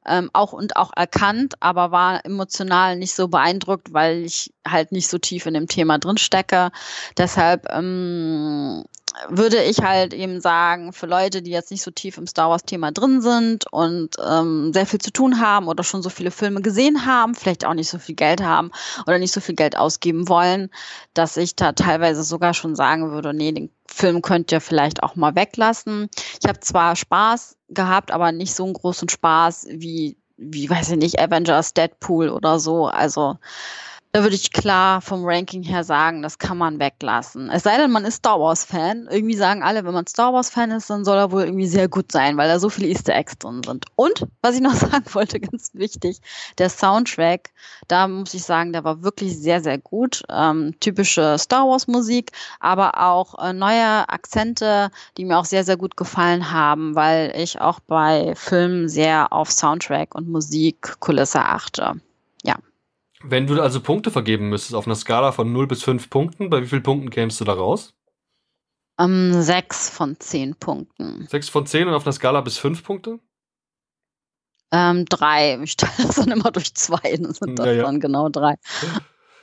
[0.06, 5.08] ähm, auch und auch erkannt, aber war emotional nicht so beeindruckt, weil ich halt nicht
[5.08, 6.70] so tief in dem Thema drin stecke.
[7.16, 8.84] Deshalb ähm,
[9.28, 12.92] würde ich halt eben sagen, für Leute, die jetzt nicht so tief im Star Wars-Thema
[12.92, 17.06] drin sind und ähm, sehr viel zu tun haben oder schon so viele Filme gesehen
[17.06, 18.70] haben, vielleicht auch nicht so viel Geld haben
[19.06, 20.70] oder nicht so viel Geld ausgeben wollen,
[21.14, 25.16] dass ich da teilweise sogar schon sagen würde, nee, den Film könnt ihr vielleicht auch
[25.16, 26.08] mal weglassen.
[26.40, 30.98] Ich habe zwar Spaß gehabt, aber nicht so einen großen Spaß wie, wie weiß ich
[30.98, 32.86] nicht, Avengers, Deadpool oder so.
[32.86, 33.38] Also
[34.16, 37.50] da würde ich klar vom Ranking her sagen, das kann man weglassen.
[37.50, 39.08] Es sei denn, man ist Star Wars-Fan.
[39.10, 42.10] Irgendwie sagen alle, wenn man Star Wars-Fan ist, dann soll er wohl irgendwie sehr gut
[42.10, 43.84] sein, weil da so viele Easter Eggs drin sind.
[43.94, 46.22] Und, was ich noch sagen wollte, ganz wichtig,
[46.56, 47.50] der Soundtrack,
[47.88, 50.22] da muss ich sagen, der war wirklich sehr, sehr gut.
[50.30, 55.94] Ähm, typische Star Wars-Musik, aber auch äh, neue Akzente, die mir auch sehr, sehr gut
[55.94, 62.00] gefallen haben, weil ich auch bei Filmen sehr auf Soundtrack und Musikkulisse achte.
[62.44, 62.56] Ja.
[63.28, 66.62] Wenn du also Punkte vergeben müsstest auf einer Skala von 0 bis 5 Punkten, bei
[66.62, 67.94] wie vielen Punkten kämst du da raus?
[68.98, 71.26] Um, ähm, 6 von 10 Punkten.
[71.28, 73.18] 6 von 10 und auf einer Skala bis 5 Punkte?
[74.72, 75.60] Ähm, drei.
[75.62, 77.16] Ich teile das dann immer durch zwei.
[77.16, 77.82] Dann sind das ja, ja.
[77.82, 78.56] dann genau drei.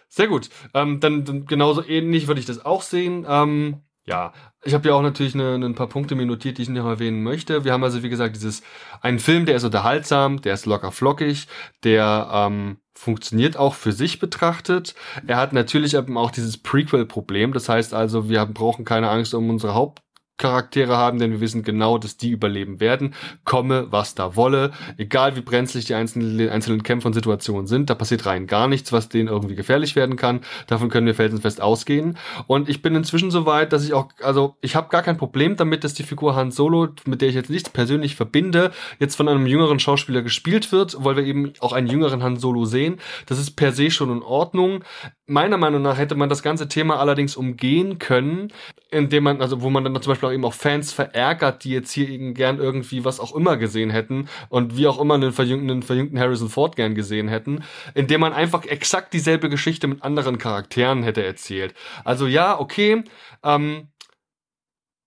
[0.10, 0.50] Sehr gut.
[0.74, 3.26] Ähm, dann, dann, genauso ähnlich würde ich das auch sehen.
[3.28, 6.70] Ähm, ja, ich habe ja auch natürlich eine, ein paar Punkte mir notiert, die ich
[6.70, 7.64] noch erwähnen möchte.
[7.64, 8.62] Wir haben also, wie gesagt, dieses
[9.02, 11.48] einen Film, der ist unterhaltsam, der ist locker flockig,
[11.84, 14.96] der ähm, funktioniert auch für sich betrachtet.
[15.26, 17.54] Er hat natürlich eben auch dieses Prequel-Problem.
[17.54, 20.03] Das heißt also, wir brauchen keine Angst um unsere Haupt
[20.38, 23.14] Charaktere haben, denn wir wissen genau, dass die überleben werden,
[23.46, 27.96] komme, was da wolle, egal wie brenzlig die einzelnen, einzelnen Kämpfe und Situationen sind, da
[27.96, 32.18] passiert rein gar nichts, was denen irgendwie gefährlich werden kann, davon können wir felsenfest ausgehen.
[32.48, 35.56] Und ich bin inzwischen so weit, dass ich auch, also ich habe gar kein Problem
[35.56, 39.30] damit, dass die Figur Han Solo, mit der ich jetzt nichts persönlich verbinde, jetzt von
[39.30, 43.38] einem jüngeren Schauspieler gespielt wird, weil wir eben auch einen jüngeren Han Solo sehen, das
[43.38, 44.84] ist per se schon in Ordnung.
[45.28, 48.52] Meiner Meinung nach hätte man das ganze Thema allerdings umgehen können,
[48.90, 51.92] indem man, also wo man dann zum Beispiel auch eben auch Fans verärgert, die jetzt
[51.92, 56.20] hier gern irgendwie was auch immer gesehen hätten und wie auch immer einen verjüngten, verjüngten
[56.20, 61.24] Harrison Ford gern gesehen hätten, indem man einfach exakt dieselbe Geschichte mit anderen Charakteren hätte
[61.24, 61.74] erzählt.
[62.04, 63.04] Also ja, okay,
[63.44, 63.90] ähm,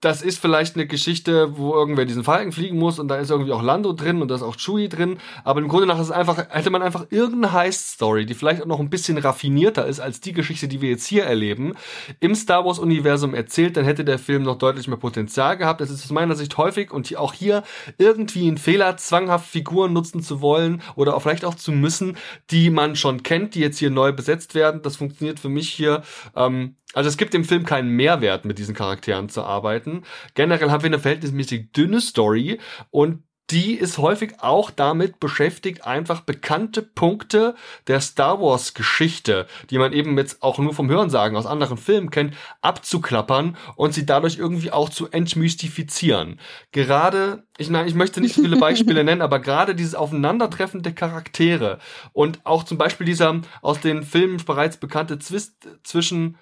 [0.00, 3.52] das ist vielleicht eine Geschichte, wo irgendwer diesen Falken fliegen muss und da ist irgendwie
[3.52, 5.18] auch Lando drin und da ist auch Chewie drin.
[5.42, 8.78] Aber im Grunde nach ist einfach, hätte man einfach irgendeine Heist-Story, die vielleicht auch noch
[8.78, 11.74] ein bisschen raffinierter ist als die Geschichte, die wir jetzt hier erleben,
[12.20, 15.80] im Star Wars-Universum erzählt, dann hätte der Film noch deutlich mehr Potenzial gehabt.
[15.80, 17.62] Es ist aus meiner Sicht häufig und auch hier
[17.96, 22.18] irgendwie ein Fehler, zwanghaft Figuren nutzen zu wollen oder auch vielleicht auch zu müssen,
[22.50, 24.82] die man schon kennt, die jetzt hier neu besetzt werden.
[24.82, 26.02] Das funktioniert für mich hier
[26.35, 30.02] ähm, also es gibt dem Film keinen Mehrwert, mit diesen Charakteren zu arbeiten.
[30.32, 32.59] Generell haben wir eine verhältnismäßig dünne Story
[32.90, 37.54] und die ist häufig auch damit beschäftigt, einfach bekannte Punkte
[37.87, 42.09] der Star Wars Geschichte, die man eben jetzt auch nur vom Hörensagen aus anderen Filmen
[42.09, 46.40] kennt, abzuklappern und sie dadurch irgendwie auch zu entmystifizieren.
[46.72, 50.94] Gerade, ich, nein, ich möchte nicht so viele Beispiele nennen, aber gerade dieses Aufeinandertreffen der
[50.94, 51.78] Charaktere
[52.14, 56.38] und auch zum Beispiel dieser aus den Filmen bereits bekannte Zwist zwischen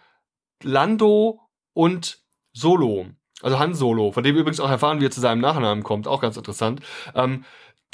[0.65, 1.41] Lando
[1.73, 2.19] und
[2.53, 3.07] Solo.
[3.43, 6.21] Also Han Solo, von dem übrigens auch erfahren, wie er zu seinem Nachnamen kommt, auch
[6.21, 6.81] ganz interessant.
[7.15, 7.45] Ähm,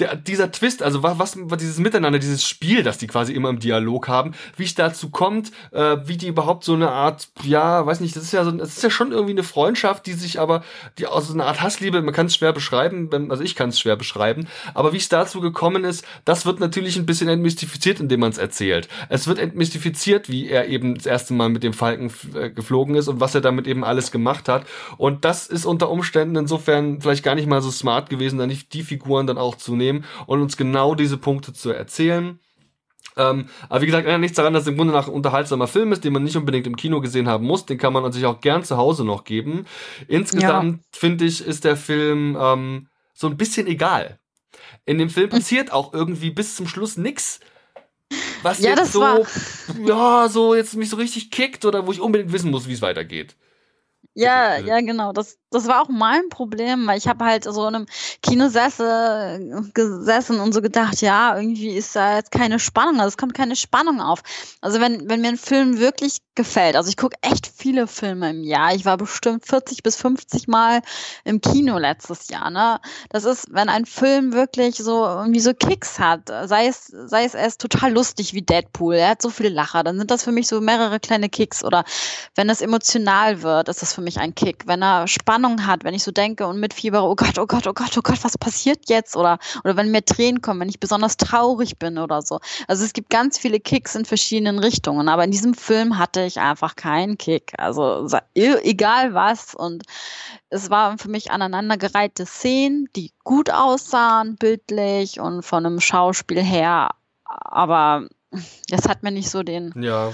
[0.01, 3.59] der, dieser Twist, also was, was dieses Miteinander, dieses Spiel, das die quasi immer im
[3.59, 8.01] Dialog haben, wie es dazu kommt, äh, wie die überhaupt so eine Art, ja, weiß
[8.01, 10.65] nicht, das ist ja so, das ist ja schon irgendwie eine Freundschaft, die sich aber,
[10.99, 13.79] die aus so einer Art Hassliebe, man kann es schwer beschreiben, also ich kann es
[13.79, 18.21] schwer beschreiben, aber wie es dazu gekommen ist, das wird natürlich ein bisschen entmystifiziert, indem
[18.21, 18.89] man es erzählt.
[19.09, 23.09] Es wird entmystifiziert, wie er eben das erste Mal mit dem Falken äh, geflogen ist
[23.09, 24.67] und was er damit eben alles gemacht hat.
[24.97, 28.73] Und das ist unter Umständen insofern vielleicht gar nicht mal so smart gewesen, dann nicht
[28.73, 32.39] die Figuren dann auch zu nehmen nehmen und uns genau diese Punkte zu erzählen.
[33.17, 36.05] Ähm, aber wie gesagt, nichts daran, dass es im Grunde nach ein unterhaltsamer Film ist,
[36.05, 37.67] den man nicht unbedingt im Kino gesehen haben muss.
[37.67, 39.67] Den kann man sich auch gern zu Hause noch geben.
[40.09, 40.89] Insgesamt ja.
[40.93, 44.19] finde ich, ist der Film ähm, so ein bisschen egal.
[44.85, 47.41] In dem Film passiert auch irgendwie bis zum Schluss nichts.
[48.43, 49.27] Was ja, jetzt so,
[49.85, 52.83] ja, so jetzt mich so richtig kickt oder wo ich unbedingt wissen muss, wie es
[52.83, 53.37] weitergeht.
[54.15, 55.13] Ja, ja, genau.
[55.13, 57.87] Das, das war auch mein Problem, weil ich habe halt so in einem
[58.23, 63.35] Kinosessel gesessen und so gedacht, ja, irgendwie ist da jetzt keine Spannung, also es kommt
[63.35, 64.23] keine Spannung auf.
[64.61, 68.45] Also wenn, wenn mir ein Film wirklich gefällt, also ich gucke echt viele Filme im
[68.45, 68.75] Jahr.
[68.75, 70.83] Ich war bestimmt 40 bis 50 Mal
[71.25, 72.81] im Kino letztes Jahr, ne?
[73.11, 77.35] Das ist, wenn ein Film wirklich so irgendwie so Kicks hat, sei es, sei es
[77.35, 80.47] erst total lustig wie Deadpool, er hat so viele Lacher, dann sind das für mich
[80.47, 81.85] so mehrere kleine Kicks oder
[82.37, 84.67] wenn es emotional wird, ist das für mich ein Kick.
[84.67, 87.67] Wenn er spannend Spannung hat, wenn ich so denke und mitfiebere, oh Gott, oh Gott,
[87.67, 89.17] oh Gott, oh Gott, was passiert jetzt?
[89.17, 92.41] Oder, oder wenn mir Tränen kommen, wenn ich besonders traurig bin oder so.
[92.69, 96.39] Also es gibt ganz viele Kicks in verschiedenen Richtungen, aber in diesem Film hatte ich
[96.41, 97.53] einfach keinen Kick.
[97.57, 99.85] Also e, egal was und
[100.51, 106.91] es waren für mich aneinandergereihte Szenen, die gut aussahen, bildlich und von einem Schauspiel her,
[107.25, 108.09] aber
[108.71, 109.73] es hat mir nicht so den.
[109.81, 110.13] Ja.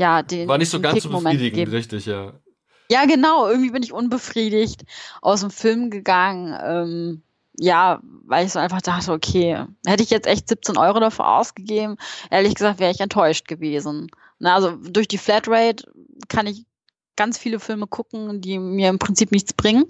[0.00, 0.48] Ja, den.
[0.48, 2.32] War nicht so ganz so befriedigend, richtig, ja.
[2.90, 3.48] Ja, genau.
[3.48, 4.82] Irgendwie bin ich unbefriedigt
[5.22, 6.58] aus dem Film gegangen.
[6.60, 7.22] Ähm,
[7.56, 11.96] ja, weil ich so einfach dachte, okay, hätte ich jetzt echt 17 Euro dafür ausgegeben,
[12.30, 14.08] ehrlich gesagt wäre ich enttäuscht gewesen.
[14.38, 15.84] Na, also durch die Flatrate
[16.28, 16.64] kann ich
[17.16, 19.84] ganz viele Filme gucken, die mir im Prinzip nichts bringen.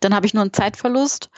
[0.00, 1.30] Dann habe ich nur einen Zeitverlust.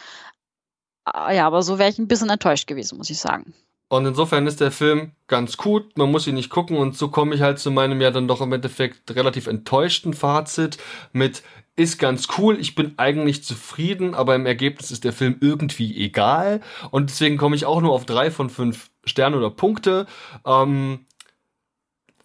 [1.04, 3.52] Ah, ja, aber so wäre ich ein bisschen enttäuscht gewesen, muss ich sagen.
[3.92, 7.34] Und insofern ist der Film ganz gut, man muss ihn nicht gucken und so komme
[7.34, 10.78] ich halt zu meinem ja dann doch im Endeffekt relativ enttäuschten Fazit
[11.12, 11.42] mit
[11.76, 16.62] ist ganz cool, ich bin eigentlich zufrieden, aber im Ergebnis ist der Film irgendwie egal
[16.90, 20.06] und deswegen komme ich auch nur auf drei von fünf Sterne oder Punkte.
[20.46, 21.04] Ähm,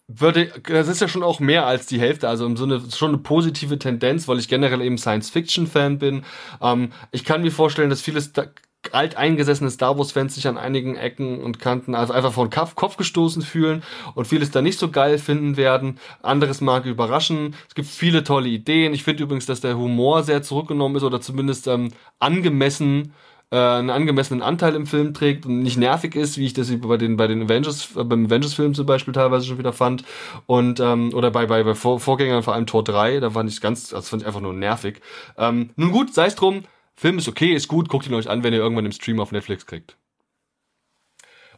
[0.07, 3.17] würde, das ist ja schon auch mehr als die Hälfte, also im Sinne schon eine
[3.17, 6.23] positive Tendenz, weil ich generell eben Science-Fiction-Fan bin.
[6.61, 8.45] Ähm, ich kann mir vorstellen, dass vieles da
[8.93, 13.41] alteingesessene Star Wars-Fans sich an einigen Ecken und Kanten also einfach vor den Kopf gestoßen
[13.41, 13.83] fühlen
[14.15, 15.99] und vieles da nicht so geil finden werden.
[16.21, 17.55] Anderes mag überraschen.
[17.67, 18.93] Es gibt viele tolle Ideen.
[18.93, 23.13] Ich finde übrigens, dass der Humor sehr zurückgenommen ist oder zumindest ähm, angemessen
[23.51, 26.97] äh, einen angemessenen Anteil im Film trägt und nicht nervig ist, wie ich das bei
[26.97, 30.03] den bei den Avengers äh, beim Avengers Film zum Beispiel teilweise schon wieder fand
[30.47, 33.61] und ähm, oder bei bei, bei Vor Vorgängern vor allem Tor 3, da fand ich
[33.61, 35.01] ganz das fand ich einfach nur nervig.
[35.37, 36.63] Ähm, nun gut, sei es drum.
[36.99, 39.31] Film ist okay, ist gut, guckt ihn euch an, wenn ihr irgendwann im Stream auf
[39.31, 39.97] Netflix kriegt.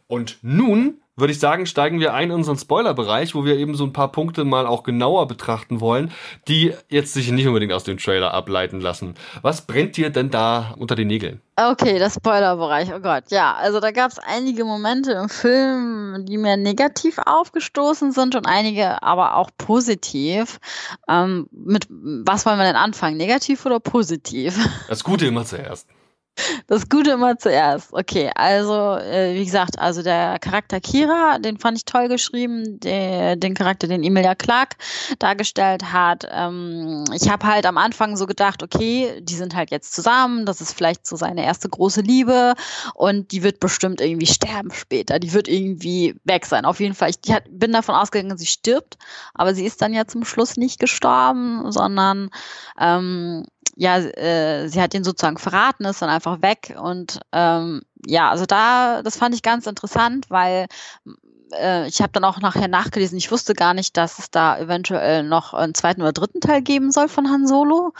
[0.07, 3.83] Und nun würde ich sagen, steigen wir ein in unseren Spoiler-Bereich, wo wir eben so
[3.83, 6.11] ein paar Punkte mal auch genauer betrachten wollen,
[6.47, 9.15] die jetzt sich nicht unbedingt aus dem Trailer ableiten lassen.
[9.41, 11.41] Was brennt dir denn da unter den Nägeln?
[11.55, 13.53] Okay, der Spoiler-Bereich, oh Gott, ja.
[13.55, 19.03] Also da gab es einige Momente im Film, die mir negativ aufgestoßen sind und einige
[19.03, 20.59] aber auch positiv.
[21.09, 23.17] Ähm, mit was wollen wir denn anfangen?
[23.17, 24.57] Negativ oder positiv?
[24.87, 25.87] Das Gute immer zuerst.
[26.67, 27.93] Das Gute immer zuerst.
[27.93, 33.35] Okay, also äh, wie gesagt, also der Charakter Kira, den fand ich toll geschrieben, der,
[33.35, 34.75] den Charakter, den Emilia Clark
[35.19, 36.27] dargestellt hat.
[36.31, 40.61] Ähm, ich habe halt am Anfang so gedacht, okay, die sind halt jetzt zusammen, das
[40.61, 42.53] ist vielleicht so seine erste große Liebe
[42.93, 45.19] und die wird bestimmt irgendwie sterben später.
[45.19, 46.65] Die wird irgendwie weg sein.
[46.65, 48.97] Auf jeden Fall, ich hat, bin davon ausgegangen, sie stirbt,
[49.33, 52.29] aber sie ist dann ja zum Schluss nicht gestorben, sondern
[52.79, 53.45] ähm,
[53.79, 56.75] ja, äh, sie hat ihn sozusagen verraten, ist dann einfach weg.
[56.81, 60.67] Und ähm, ja, also da, das fand ich ganz interessant, weil
[61.53, 65.23] äh, ich habe dann auch nachher nachgelesen, ich wusste gar nicht, dass es da eventuell
[65.23, 67.93] noch einen zweiten oder dritten Teil geben soll von Han Solo.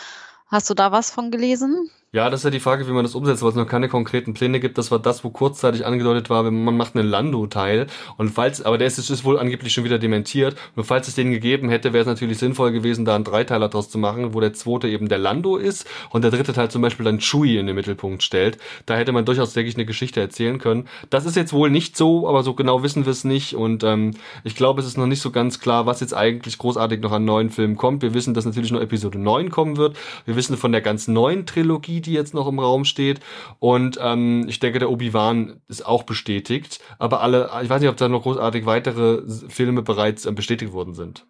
[0.48, 1.90] Hast du da was von gelesen?
[2.12, 4.34] Ja, das ist ja die Frage, wie man das umsetzt, weil es noch keine konkreten
[4.34, 4.80] Pläne gibt.
[4.80, 7.86] Das war das, wo kurzzeitig angedeutet war, man macht einen Lando-Teil.
[8.18, 10.56] Und falls, aber der ist, ist wohl angeblich schon wieder dementiert.
[10.76, 13.92] Nur falls es den gegeben hätte, wäre es natürlich sinnvoll gewesen, da einen Dreiteiler draus
[13.92, 17.04] zu machen, wo der zweite eben der Lando ist und der dritte Teil zum Beispiel
[17.04, 18.58] dann Chewie in den Mittelpunkt stellt.
[18.88, 20.88] Da hätte man durchaus, denke ich, eine Geschichte erzählen können.
[21.12, 23.54] Das ist jetzt wohl nicht so, aber so genau wissen wir es nicht.
[23.54, 27.02] Und ähm, ich glaube, es ist noch nicht so ganz klar, was jetzt eigentlich großartig
[27.02, 28.02] noch an neuen Filmen kommt.
[28.02, 29.96] Wir wissen, dass natürlich nur Episode 9 kommen wird.
[30.26, 33.20] Wir wissen von der ganz neuen Trilogie, die jetzt noch im Raum steht.
[33.60, 36.80] Und ähm, ich denke, der Obi-Wan ist auch bestätigt.
[36.98, 40.94] Aber alle, ich weiß nicht, ob da noch großartig weitere Filme bereits äh, bestätigt worden
[40.94, 41.26] sind.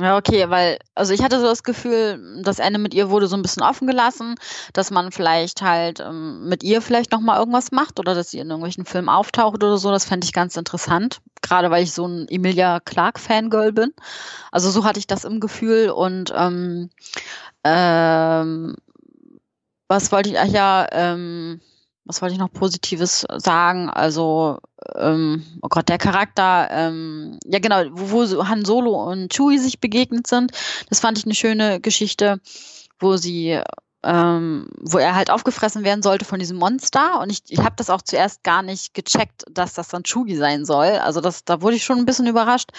[0.00, 3.34] Ja, okay, weil, also ich hatte so das Gefühl, das Ende mit ihr wurde so
[3.34, 4.36] ein bisschen offen gelassen,
[4.72, 8.46] dass man vielleicht halt ähm, mit ihr vielleicht nochmal irgendwas macht oder dass sie in
[8.46, 9.90] irgendwelchen Filmen auftaucht oder so.
[9.90, 11.18] Das fände ich ganz interessant.
[11.42, 13.92] Gerade weil ich so ein Emilia Clark-Fangirl bin.
[14.52, 16.90] Also so hatte ich das im Gefühl und ähm,
[17.64, 18.76] ähm,
[19.88, 21.60] was wollte ich, ach ja, ähm,
[22.04, 23.90] was wollte ich noch Positives sagen?
[23.90, 24.58] Also,
[24.96, 29.80] ähm, oh Gott, der Charakter, ähm, ja genau, wo, wo Han Solo und Chewie sich
[29.80, 30.52] begegnet sind,
[30.88, 32.40] das fand ich eine schöne Geschichte,
[32.98, 33.60] wo sie
[34.04, 37.20] ähm, wo er halt aufgefressen werden sollte von diesem Monster.
[37.20, 40.64] Und ich, ich habe das auch zuerst gar nicht gecheckt, dass das dann Chugi sein
[40.64, 40.86] soll.
[40.86, 42.70] Also das, da wurde ich schon ein bisschen überrascht.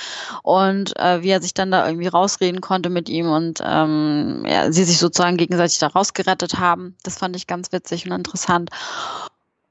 [0.44, 4.72] Und äh, wie er sich dann da irgendwie rausreden konnte mit ihm und ähm, ja,
[4.72, 6.96] sie sich sozusagen gegenseitig da rausgerettet haben.
[7.04, 8.70] Das fand ich ganz witzig und interessant.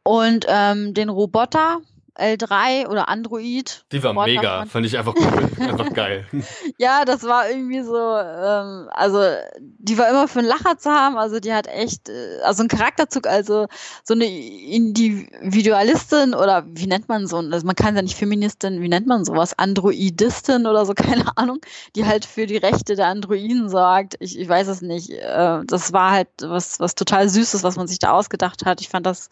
[0.02, 1.78] Und ähm, den Roboter,
[2.18, 3.84] L3 oder Android.
[3.92, 6.26] Die war mega, fand ich einfach cool, einfach geil.
[6.78, 9.20] Ja, das war irgendwie so, ähm, also
[9.58, 12.68] die war immer für einen Lacher zu haben, also die hat echt, äh, also ein
[12.68, 13.66] Charakterzug, also
[14.04, 18.88] so eine Individualistin oder wie nennt man so, also man kann ja nicht Feministin, wie
[18.88, 21.58] nennt man sowas, Androidistin oder so, keine Ahnung,
[21.96, 24.16] die halt für die Rechte der Androiden sorgt.
[24.20, 25.10] Ich, ich weiß es nicht.
[25.10, 28.80] Äh, das war halt was, was total Süßes, was man sich da ausgedacht hat.
[28.80, 29.28] Ich fand das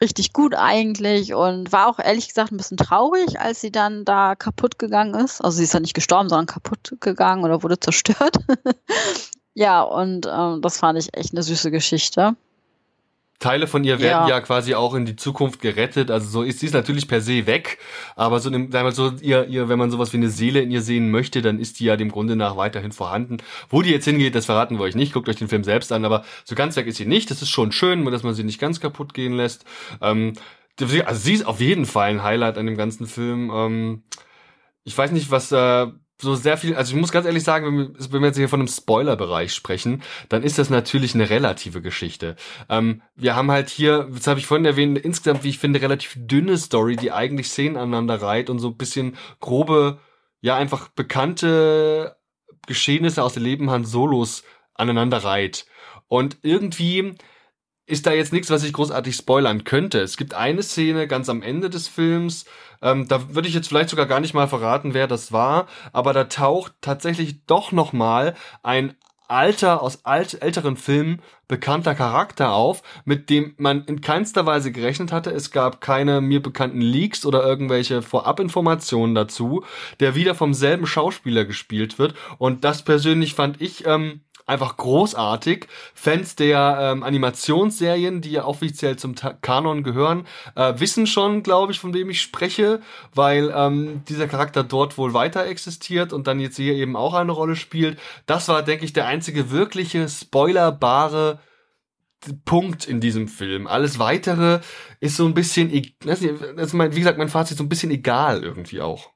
[0.00, 4.34] richtig gut eigentlich und war auch ehrlich gesagt ein bisschen traurig, als sie dann da
[4.34, 5.40] kaputt gegangen ist.
[5.40, 8.38] Also sie ist ja nicht gestorben, sondern kaputt gegangen oder wurde zerstört.
[9.54, 12.34] ja, und ähm, das fand ich echt eine süße Geschichte.
[13.38, 14.28] Teile von ihr werden ja.
[14.28, 14.40] ja.
[14.40, 16.10] quasi auch in die Zukunft gerettet.
[16.10, 17.78] Also so ist sie ist natürlich per se weg,
[18.16, 20.82] aber so, sagen wir so ihr, ihr, wenn man sowas wie eine Seele in ihr
[20.82, 23.36] sehen möchte, dann ist die ja dem Grunde nach weiterhin vorhanden.
[23.70, 25.12] Wo die jetzt hingeht, das verraten wir euch nicht.
[25.12, 27.30] Guckt euch den Film selbst an, aber so ganz weg ist sie nicht.
[27.30, 29.64] Das ist schon schön, dass man sie nicht ganz kaputt gehen lässt.
[30.00, 30.32] Ähm,
[30.80, 33.50] also sie ist auf jeden Fall ein Highlight an dem ganzen Film.
[33.52, 34.02] Ähm,
[34.84, 35.86] ich weiß nicht, was äh,
[36.20, 38.68] so sehr viel, also ich muss ganz ehrlich sagen, wenn wir, jetzt hier von einem
[38.68, 42.34] Spoiler-Bereich sprechen, dann ist das natürlich eine relative Geschichte.
[42.68, 46.14] Ähm, wir haben halt hier, das habe ich vorhin erwähnt, insgesamt, wie ich finde, relativ
[46.16, 50.00] dünne Story, die eigentlich Szenen aneinander reiht und so ein bisschen grobe,
[50.40, 52.16] ja, einfach bekannte
[52.66, 54.42] Geschehnisse aus dem Leben Han Solos
[54.74, 55.66] aneinander reiht.
[56.08, 57.14] Und irgendwie
[57.88, 60.00] ist da jetzt nichts, was ich großartig spoilern könnte.
[60.00, 62.44] Es gibt eine Szene ganz am Ende des Films,
[62.82, 66.12] ähm, da würde ich jetzt vielleicht sogar gar nicht mal verraten, wer das war, aber
[66.12, 68.94] da taucht tatsächlich doch noch mal ein
[69.28, 75.12] alter, aus alt, älteren Filmen bekannter Charakter auf, mit dem man in keinster Weise gerechnet
[75.12, 75.30] hatte.
[75.30, 79.64] Es gab keine mir bekannten Leaks oder irgendwelche Vorabinformationen dazu,
[80.00, 82.14] der wieder vom selben Schauspieler gespielt wird.
[82.38, 85.66] Und das persönlich fand ich ähm, einfach großartig.
[85.94, 91.72] Fans der ähm, Animationsserien, die ja offiziell zum Ta Kanon gehören, äh, wissen schon, glaube
[91.72, 92.80] ich, von wem ich spreche,
[93.14, 97.32] weil ähm, dieser Charakter dort wohl weiter existiert und dann jetzt hier eben auch eine
[97.32, 97.98] Rolle spielt.
[98.26, 101.38] Das war, denke ich, der einzige wirkliche spoilerbare
[102.44, 103.66] Punkt in diesem Film.
[103.66, 104.60] Alles weitere
[105.00, 108.80] ist so ein bisschen, ist mein, wie gesagt, mein Fazit so ein bisschen egal irgendwie
[108.80, 109.12] auch.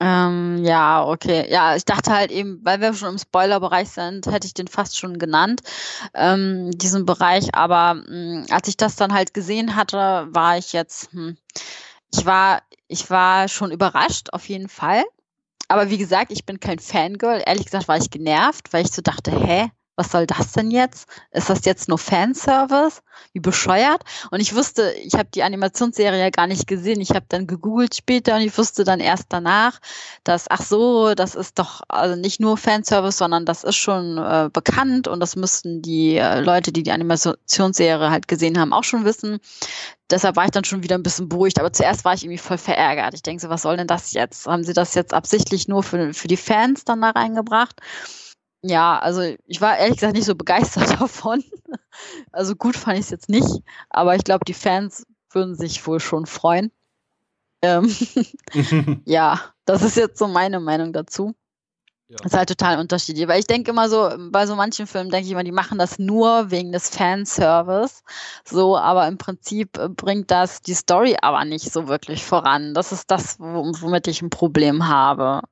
[0.00, 1.50] Ähm, ja, okay.
[1.50, 4.96] Ja, ich dachte halt eben, weil wir schon im Spoiler-Bereich sind, hätte ich den fast
[4.98, 5.62] schon genannt,
[6.14, 7.54] ähm, diesen Bereich.
[7.54, 11.36] Aber mh, hm, als ich das dann halt gesehen hatte, war ich jetzt, hm,
[12.14, 15.04] ich war, ich war schon überrascht, auf jeden Fall.
[15.68, 17.42] Aber wie gesagt, ich bin kein Fangirl.
[17.44, 21.08] Ehrlich gesagt war ich genervt, weil ich so dachte, hä, was soll das denn jetzt?
[21.32, 23.02] Ist das jetzt nur Fanservice?
[23.32, 24.02] Wie bescheuert?
[24.30, 27.00] Und ich wusste, ich habe die Animationsserie ja gar nicht gesehen.
[27.00, 29.80] Ich habe dann gegoogelt später und ich wusste dann erst danach,
[30.22, 34.48] dass, ach so, das ist doch also nicht nur Fanservice, sondern das ist schon äh,
[34.52, 39.04] bekannt und das müssten die äh, Leute, die die Animationsserie halt gesehen haben, auch schon
[39.04, 39.40] wissen.
[40.10, 41.58] Deshalb war ich dann schon wieder ein bisschen beruhigt.
[41.58, 43.14] Aber zuerst war ich irgendwie voll verärgert.
[43.14, 44.46] Ich denke so, was soll denn das jetzt?
[44.46, 47.80] Haben sie das jetzt absichtlich nur für, für die Fans dann da reingebracht?
[48.62, 51.44] Ja, also ich war ehrlich gesagt nicht so begeistert davon.
[52.32, 53.48] Also gut fand ich es jetzt nicht,
[53.90, 56.72] aber ich glaube, die Fans würden sich wohl schon freuen.
[57.62, 57.94] Ähm
[59.04, 61.34] ja, das ist jetzt so meine Meinung dazu.
[62.08, 62.16] Ja.
[62.22, 63.28] Das ist halt total unterschiedlich.
[63.28, 65.98] Weil ich denke immer so, bei so manchen Filmen denke ich immer, die machen das
[65.98, 68.02] nur wegen des Fanservice.
[68.44, 72.72] So, aber im Prinzip äh, bringt das die Story aber nicht so wirklich voran.
[72.72, 75.42] Das ist das, womit ich ein Problem habe.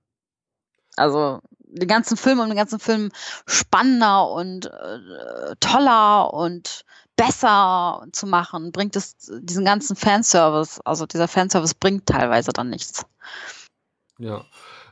[0.97, 3.11] Also, den ganzen Film und den ganzen Film
[3.47, 6.85] spannender und äh, toller und
[7.17, 13.07] besser zu machen, bringt es diesen ganzen Fanservice, also dieser Fanservice bringt teilweise dann nichts.
[14.19, 14.45] Ja.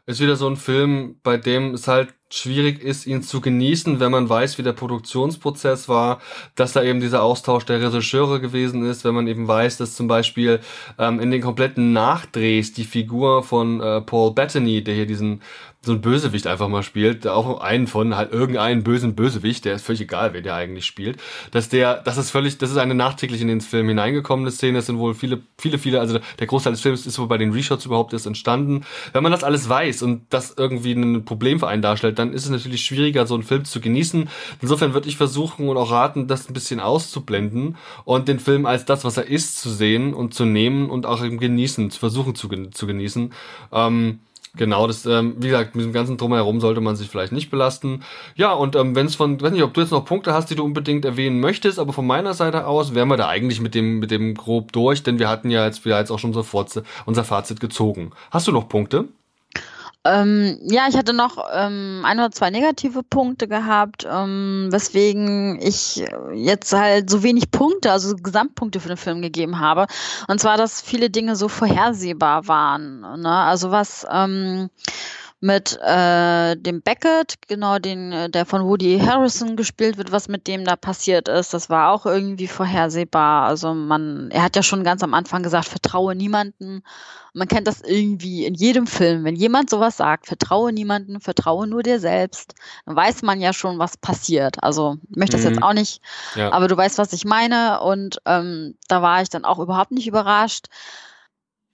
[0.07, 4.11] Ist wieder so ein Film, bei dem es halt schwierig ist, ihn zu genießen, wenn
[4.11, 6.21] man weiß, wie der Produktionsprozess war,
[6.57, 10.07] dass da eben dieser Austausch der Regisseure gewesen ist, wenn man eben weiß, dass zum
[10.07, 10.61] Beispiel
[10.99, 15.41] ähm, in den kompletten Nachdrehs die Figur von äh, Paul Bettany, der hier diesen
[15.85, 19.85] so ein Bösewicht einfach mal spielt, auch einen von halt irgendeinen bösen Bösewicht, der ist
[19.85, 21.19] völlig egal, wer der eigentlich spielt,
[21.51, 24.87] dass der, das ist völlig, das ist eine nachträglich in den Film hineingekommene Szene, es
[24.87, 27.85] sind wohl viele, viele, viele, also der Großteil des Films ist wohl bei den Reshots
[27.85, 28.85] überhaupt erst entstanden.
[29.13, 32.45] Wenn man das alles weiß und das irgendwie ein Problem für einen darstellt, dann ist
[32.45, 34.29] es natürlich schwieriger, so einen Film zu genießen.
[34.61, 38.85] Insofern würde ich versuchen und auch raten, das ein bisschen auszublenden und den Film als
[38.85, 42.35] das, was er ist, zu sehen und zu nehmen und auch im Genießen, zu versuchen
[42.35, 43.33] zu, zu genießen.
[43.73, 44.21] Ähm,
[44.57, 48.05] Genau, das, ähm, wie gesagt, mit dem ganzen Drumherum sollte man sich vielleicht nicht belasten.
[48.37, 50.55] Ja, und ähm, wenn es von, weiß nicht, ob du jetzt noch Punkte hast, die
[50.55, 53.99] du unbedingt erwähnen möchtest, aber von meiner Seite aus wären wir da eigentlich mit dem,
[53.99, 57.25] mit dem grob durch, denn wir hatten ja jetzt, wir jetzt auch schon Forze, unser
[57.25, 58.13] Fazit gezogen.
[58.31, 59.09] Hast du noch Punkte?
[60.07, 66.05] Ähm, ja, ich hatte noch ähm, ein oder zwei negative Punkte gehabt, ähm, weswegen ich
[66.35, 69.87] jetzt halt so wenig Punkte, also Gesamtpunkte für den Film gegeben habe.
[70.29, 73.01] Und zwar, dass viele Dinge so vorhersehbar waren.
[73.01, 73.31] Ne?
[73.31, 74.69] Also was ähm,
[75.45, 80.47] mit äh, dem Beckett, genau den, äh, der von Woody Harrison gespielt wird, was mit
[80.47, 83.47] dem da passiert ist, das war auch irgendwie vorhersehbar.
[83.47, 86.83] Also man, er hat ja schon ganz am Anfang gesagt, vertraue niemanden.
[87.35, 89.25] Man kennt das irgendwie in jedem Film.
[89.25, 92.55] Wenn jemand sowas sagt, vertraue niemanden, vertraue nur dir selbst,
[92.87, 94.63] dann weiß man ja schon, was passiert.
[94.63, 95.51] Also ich möchte das mhm.
[95.51, 96.01] jetzt auch nicht,
[96.37, 96.53] ja.
[96.53, 97.83] aber du weißt, was ich meine.
[97.83, 100.69] Und ähm, da war ich dann auch überhaupt nicht überrascht.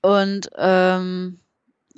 [0.03, 1.39] Und ähm,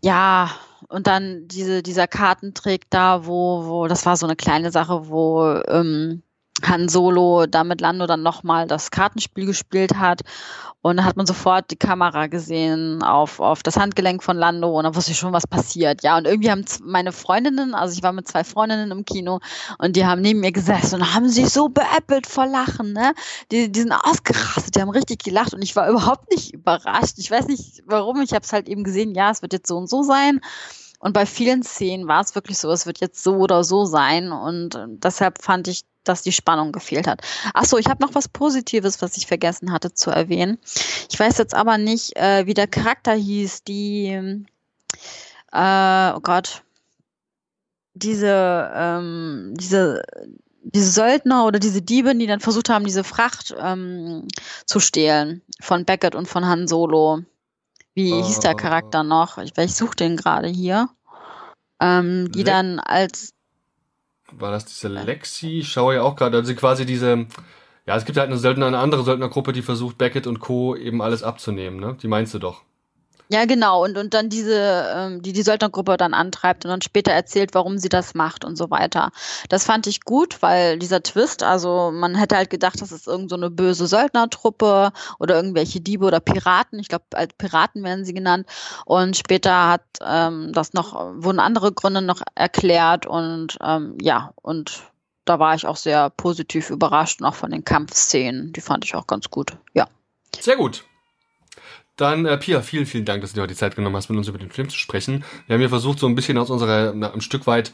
[0.02, 0.50] ja,
[0.92, 5.42] und dann diese, dieser Kartentrick da, wo, wo, das war so eine kleine Sache, wo
[5.66, 6.22] ähm,
[6.62, 10.20] Han Solo da mit Lando dann nochmal das Kartenspiel gespielt hat.
[10.82, 14.84] Und da hat man sofort die Kamera gesehen auf, auf das Handgelenk von Lando und
[14.84, 16.02] da wusste ich schon, was passiert.
[16.02, 19.38] Ja, und irgendwie haben meine Freundinnen, also ich war mit zwei Freundinnen im Kino
[19.78, 23.14] und die haben neben mir gesessen und haben sich so beäppelt vor Lachen, ne?
[23.52, 27.14] Die, die sind ausgerastet, die haben richtig gelacht und ich war überhaupt nicht überrascht.
[27.18, 29.78] Ich weiß nicht warum, ich habe es halt eben gesehen, ja, es wird jetzt so
[29.78, 30.40] und so sein.
[31.02, 34.30] Und bei vielen Szenen war es wirklich so, es wird jetzt so oder so sein.
[34.30, 37.22] Und deshalb fand ich dass die Spannung gefehlt hat.
[37.54, 40.58] Ach so, ich habe noch was Positives, was ich vergessen hatte zu erwähnen.
[41.08, 44.08] Ich weiß jetzt aber nicht, äh, wie der Charakter hieß, die,
[45.52, 46.64] äh, oh Gott,
[47.94, 50.02] diese, ähm, diese,
[50.64, 54.26] diese Söldner oder diese Diebe, die dann versucht haben, diese Fracht ähm,
[54.66, 57.22] zu stehlen von Beckett und von Han Solo.
[57.94, 59.38] Wie uh, hieß der Charakter noch?
[59.38, 60.88] Ich, ich suche den gerade hier.
[61.80, 63.34] Ähm, die dann als
[64.38, 65.60] war das diese Lexi?
[65.60, 67.26] Ich schaue ja auch gerade, also quasi diese,
[67.86, 70.74] ja, es gibt halt eine Söldner, eine andere Söldnergruppe, die versucht, Beckett und Co.
[70.76, 71.96] eben alles abzunehmen, ne?
[72.00, 72.62] Die meinst du doch.
[73.32, 73.82] Ja, genau.
[73.82, 77.78] Und, und dann diese, ähm, die die Söldnergruppe dann antreibt und dann später erzählt, warum
[77.78, 79.10] sie das macht und so weiter.
[79.48, 83.30] Das fand ich gut, weil dieser Twist, also man hätte halt gedacht, das ist irgend
[83.30, 86.78] so eine böse Söldnertruppe oder irgendwelche Diebe oder Piraten.
[86.78, 88.46] Ich glaube, als Piraten werden sie genannt.
[88.84, 94.82] Und später hat ähm, das noch, wurden andere Gründe noch erklärt und ähm, ja, und
[95.24, 98.52] da war ich auch sehr positiv überrascht, und auch von den Kampfszenen.
[98.52, 99.56] Die fand ich auch ganz gut.
[99.72, 99.88] Ja.
[100.38, 100.84] Sehr gut.
[102.02, 104.18] Dann, äh, Pia, vielen, vielen Dank, dass du dir heute die Zeit genommen hast, mit
[104.18, 105.22] uns über den Film zu sprechen.
[105.46, 107.70] Wir haben hier versucht, so ein bisschen aus unserer, na, ein Stück weit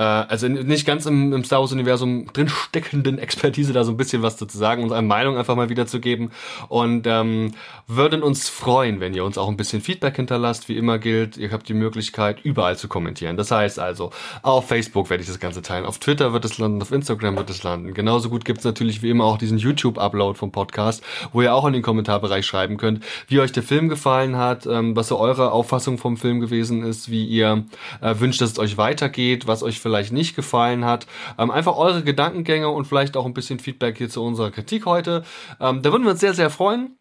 [0.00, 4.38] äh, also nicht ganz im, im Star Wars-Universum drinsteckenden Expertise da so ein bisschen was
[4.38, 6.30] zu sagen, unsere Meinung einfach mal wiederzugeben.
[6.68, 7.52] Und ähm,
[7.86, 10.70] würden uns freuen, wenn ihr uns auch ein bisschen Feedback hinterlasst.
[10.70, 13.36] Wie immer gilt, ihr habt die Möglichkeit, überall zu kommentieren.
[13.36, 16.80] Das heißt also, auf Facebook werde ich das Ganze teilen, auf Twitter wird es landen,
[16.80, 17.92] auf Instagram wird es landen.
[17.92, 21.66] Genauso gut gibt es natürlich wie immer auch diesen YouTube-Upload vom Podcast, wo ihr auch
[21.66, 25.52] in den Kommentarbereich schreiben könnt, wie euch der Film gefallen hat, ähm, was so eure
[25.52, 27.64] Auffassung vom Film gewesen ist, wie ihr
[28.00, 31.06] äh, wünscht, dass es euch weitergeht, was euch vielleicht nicht gefallen hat.
[31.36, 35.24] Ähm, einfach eure Gedankengänge und vielleicht auch ein bisschen Feedback hier zu unserer Kritik heute.
[35.60, 36.96] Ähm, da würden wir uns sehr, sehr freuen.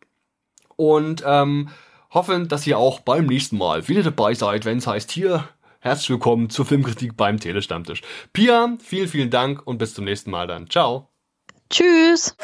[0.75, 1.69] Und ähm,
[2.11, 5.47] hoffen, dass ihr auch beim nächsten Mal wieder dabei seid, wenn es heißt hier.
[5.81, 8.01] Herzlich willkommen zur Filmkritik beim Telestammtisch.
[8.33, 10.69] Pia, vielen, vielen Dank und bis zum nächsten Mal dann.
[10.69, 11.09] Ciao.
[11.69, 12.35] Tschüss.